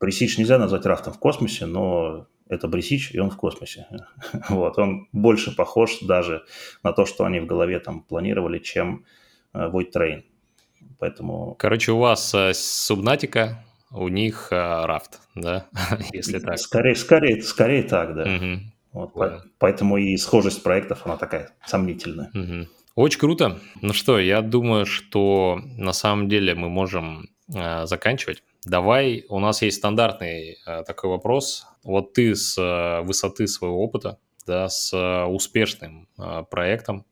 [0.00, 3.86] Брисич нельзя назвать рафтом в космосе, но это Брисич, и он в космосе.
[4.48, 6.44] вот, он больше похож даже
[6.82, 9.04] на то, что они в голове там планировали, чем
[9.52, 10.22] э, Void Train.
[10.98, 11.54] Поэтому...
[11.58, 15.66] Короче, у вас э, субнатика, у них э, рафт, да?
[16.12, 16.58] Если так.
[16.58, 18.22] Скорее, скорее, скорее так, да.
[18.22, 18.60] Угу.
[18.92, 22.30] Вот, по, поэтому и схожесть проектов, она такая сомнительная.
[22.34, 22.68] Угу.
[22.96, 23.58] Очень круто.
[23.82, 28.42] Ну что, я думаю, что на самом деле мы можем э, заканчивать.
[28.64, 31.66] Давай, у нас есть стандартный э, такой вопрос.
[31.84, 37.04] Вот ты с э, высоты своего опыта, да, с э, успешным э, проектом,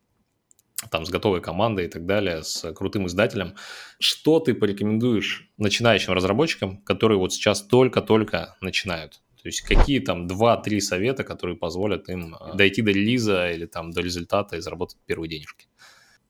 [0.90, 3.54] там, с готовой командой и так далее, с крутым издателем.
[3.98, 9.20] Что ты порекомендуешь начинающим разработчикам, которые вот сейчас только-только начинают?
[9.42, 13.90] То есть какие там 2-3 совета, которые позволят им э, дойти до релиза или там
[13.90, 15.66] до результата и заработать первые денежки?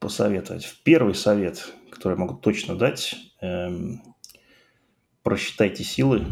[0.01, 0.75] Посоветовать.
[0.83, 4.03] Первый совет, который я могу точно дать, эм,
[5.23, 6.27] просчитайте силы,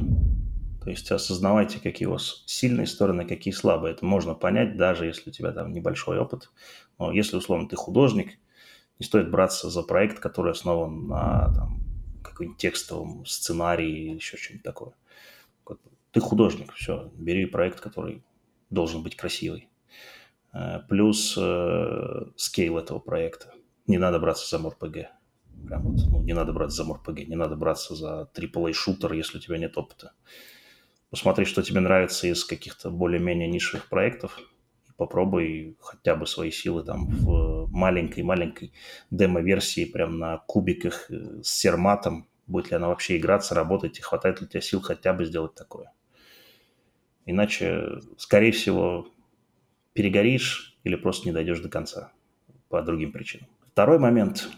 [0.83, 3.95] то есть осознавайте, какие у вас сильные стороны, какие слабые.
[3.95, 6.51] Это можно понять, даже если у тебя там небольшой опыт.
[6.99, 8.39] Но если, условно, ты художник,
[8.99, 11.81] не стоит браться за проект, который основан на там,
[12.23, 14.93] каком-нибудь текстовом сценарии или еще что-нибудь такое.
[16.11, 18.23] Ты художник, все, бери проект, который
[18.69, 19.69] должен быть красивый.
[20.53, 23.53] Э, плюс э, скейл этого проекта.
[23.87, 25.09] Не надо браться за МРПГ.
[25.67, 29.41] Прям вот, ну, не надо браться за МРПГ, не надо браться за AAA-шутер, если у
[29.41, 30.13] тебя нет опыта.
[31.13, 34.41] Посмотри, что тебе нравится из каких-то более-менее низших проектов,
[34.97, 38.73] попробуй хотя бы свои силы там в маленькой-маленькой
[39.11, 44.41] демо-версии, прям на кубиках э, с серматом, будет ли она вообще играться, работать, и хватает
[44.41, 45.93] ли у тебя сил хотя бы сделать такое.
[47.27, 49.07] Иначе, скорее всего,
[49.93, 52.11] перегоришь или просто не дойдешь до конца
[52.71, 53.49] по другим причинам.
[53.73, 54.49] Второй момент.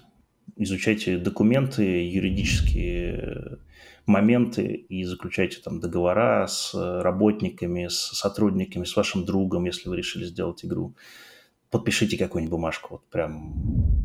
[0.55, 3.59] Изучайте документы, юридические
[4.07, 10.25] моменты и заключайте там договора с работниками, с сотрудниками, с вашим другом, если вы решили
[10.25, 10.95] сделать игру.
[11.71, 12.95] Подпишите какую-нибудь бумажку.
[12.95, 13.55] Вот прям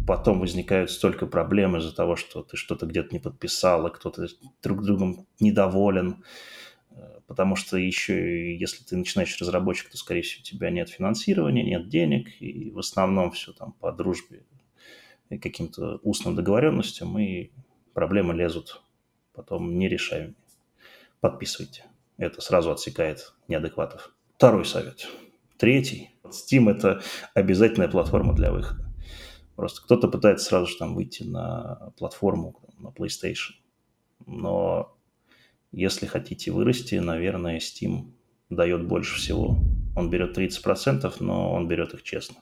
[0.08, 4.28] потом возникают столько проблем из-за того, что ты что-то где-то не подписал, и кто-то
[4.62, 6.24] друг другом недоволен
[7.30, 11.88] потому что еще если ты начинаешь разработчик, то, скорее всего, у тебя нет финансирования, нет
[11.88, 14.44] денег, и в основном все там по дружбе
[15.30, 17.52] и каким-то устным договоренностям, и
[17.94, 18.82] проблемы лезут
[19.40, 20.36] потом нерешаемые.
[21.22, 21.86] Подписывайте.
[22.18, 24.14] Это сразу отсекает неадекватов.
[24.36, 25.08] Второй совет.
[25.58, 26.10] Третий.
[26.26, 27.02] Steam– это
[27.34, 28.86] обязательная платформа для выхода.
[29.56, 33.54] Просто кто-то пытается сразу же там выйти на платформу, на PlayStation.
[34.26, 34.98] Но
[35.72, 38.12] если хотите вырасти, наверное, Steam
[38.50, 39.58] дает больше всего.
[39.96, 42.36] Он берет 30%, но он берет их честно.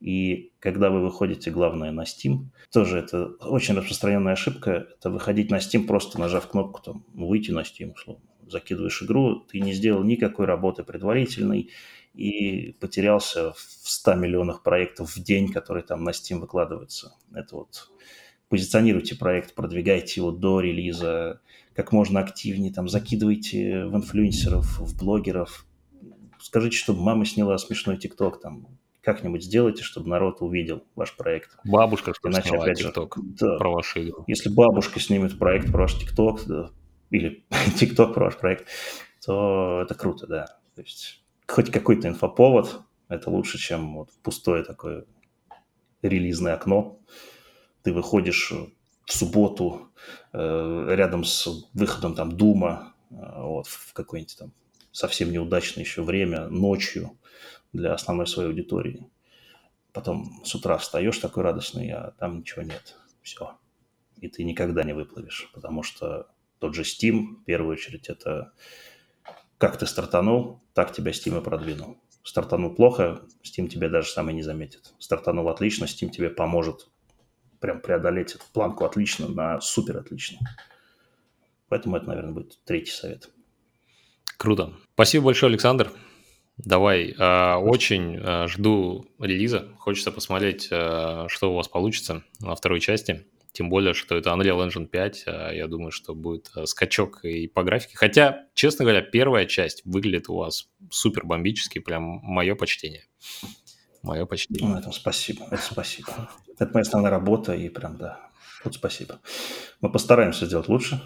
[0.00, 5.56] И когда вы выходите, главное, на Steam, тоже это очень распространенная ошибка, это выходить на
[5.56, 8.22] Steam, просто нажав кнопку там «выйти на Steam», условно.
[8.46, 11.70] Закидываешь игру, ты не сделал никакой работы предварительной
[12.14, 17.14] и потерялся в 100 миллионах проектов в день, которые там на Steam выкладываются.
[17.34, 17.90] Это вот
[18.48, 21.40] позиционируйте проект, продвигайте его до релиза,
[21.74, 25.66] как можно активнее, там, закидывайте в инфлюенсеров, в блогеров,
[26.40, 28.77] скажите, чтобы мама сняла смешной ТикТок, там,
[29.08, 31.56] как-нибудь сделайте, чтобы народ увидел ваш проект.
[31.64, 34.24] Бабушка, чтобы Иначе, сняла опять ТикТок да, про вашу игру.
[34.26, 36.70] Если бабушка снимет проект про ваш ТикТок, да,
[37.08, 37.42] или
[37.78, 38.66] ТикТок про ваш проект,
[39.24, 40.44] то это круто, да.
[40.74, 45.06] То есть хоть какой-то инфоповод, это лучше, чем вот пустое такое
[46.02, 47.00] релизное окно.
[47.84, 49.88] Ты выходишь в субботу
[50.34, 54.52] э, рядом с выходом там Дума, э, вот, в какое-нибудь там
[54.92, 57.16] совсем неудачное еще время, ночью
[57.72, 59.08] для основной своей аудитории.
[59.92, 62.96] Потом с утра встаешь такой радостный, а там ничего нет.
[63.22, 63.56] Все.
[64.20, 66.28] И ты никогда не выплывешь, потому что
[66.58, 68.52] тот же Steam, в первую очередь, это
[69.58, 71.98] как ты стартанул, так тебя Steam и продвинул.
[72.22, 74.94] Стартанул плохо, Steam тебя даже сам и не заметит.
[74.98, 76.88] Стартанул отлично, Steam тебе поможет
[77.60, 80.38] прям преодолеть эту планку отлично на супер отлично.
[81.68, 83.30] Поэтому это, наверное, будет третий совет.
[84.36, 84.74] Круто.
[84.94, 85.90] Спасибо большое, Александр.
[86.58, 89.68] Давай, э, очень э, жду релиза.
[89.78, 93.26] Хочется посмотреть, э, что у вас получится на второй части.
[93.52, 95.24] Тем более, что это Unreal Engine 5.
[95.26, 97.96] Э, я думаю, что будет скачок и по графике.
[97.96, 101.78] Хотя, честно говоря, первая часть выглядит у вас супер бомбически.
[101.78, 103.04] Прям мое почтение.
[104.02, 104.68] Мое почтение.
[104.68, 105.46] Ну, это спасибо.
[105.50, 106.30] Это спасибо.
[106.58, 108.30] Это моя основная работа, и прям, да,
[108.64, 109.20] вот спасибо.
[109.80, 111.00] Мы постараемся сделать лучше,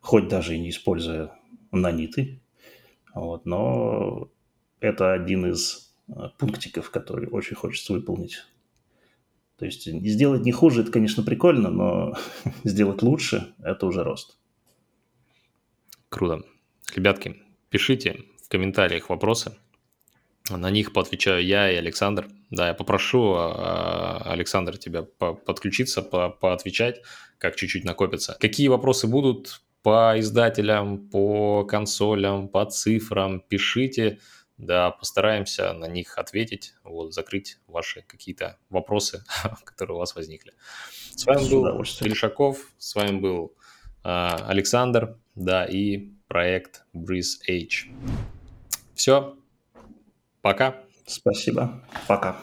[0.00, 1.32] хоть даже и не используя
[1.72, 2.42] наниты,
[3.16, 4.30] Вот, но
[4.78, 8.44] это один из э, пунктиков, который очень хочется выполнить.
[9.58, 12.12] То есть сделать не хуже, это, конечно, прикольно, но
[12.64, 14.36] сделать лучше– это уже рост.
[16.10, 16.42] Круто.
[16.94, 19.56] Ребятки, пишите в комментариях вопросы.
[20.50, 22.28] На них поотвечаю я и Александр.
[22.50, 27.00] Да, я попрошу, а, Александр, тебя подключиться, поотвечать,
[27.38, 28.36] как чуть-чуть накопится.
[28.38, 34.18] Какие вопросы будут по издателям, по консолям, по цифрам, пишите.
[34.58, 39.22] Да, постараемся на них ответить, вот, закрыть ваши какие-то вопросы,
[39.64, 40.54] которые у вас возникли.
[41.14, 43.54] С вами был Гришаков, с вами был
[44.02, 47.86] э, Александр, да, и проект Breeze H.
[48.96, 49.36] Все,
[50.42, 50.82] пока.
[51.06, 52.40] Спасибо, пока.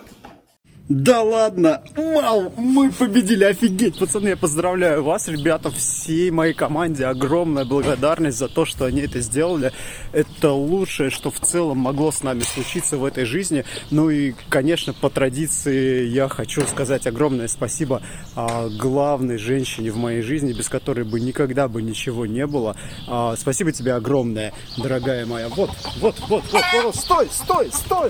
[0.90, 1.82] Да ладно!
[1.96, 2.52] Вау!
[2.58, 3.46] Мы победили!
[3.46, 3.98] Офигеть!
[3.98, 7.06] Пацаны, я поздравляю вас, ребята, всей моей команде.
[7.06, 9.72] Огромная благодарность за то, что они это сделали.
[10.12, 13.64] Это лучшее, что в целом могло с нами случиться в этой жизни.
[13.92, 18.02] Ну и, конечно, по традиции я хочу сказать огромное спасибо
[18.36, 22.76] а, главной женщине в моей жизни, без которой бы никогда бы ничего не было.
[23.08, 25.48] А, спасибо тебе огромное, дорогая моя.
[25.48, 25.70] Вот,
[26.02, 28.10] вот, вот, вот, вот, стой, стой, стой!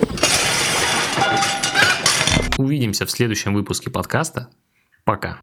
[2.56, 4.48] Увидимся в следующем выпуске подкаста.
[5.04, 5.40] Пока.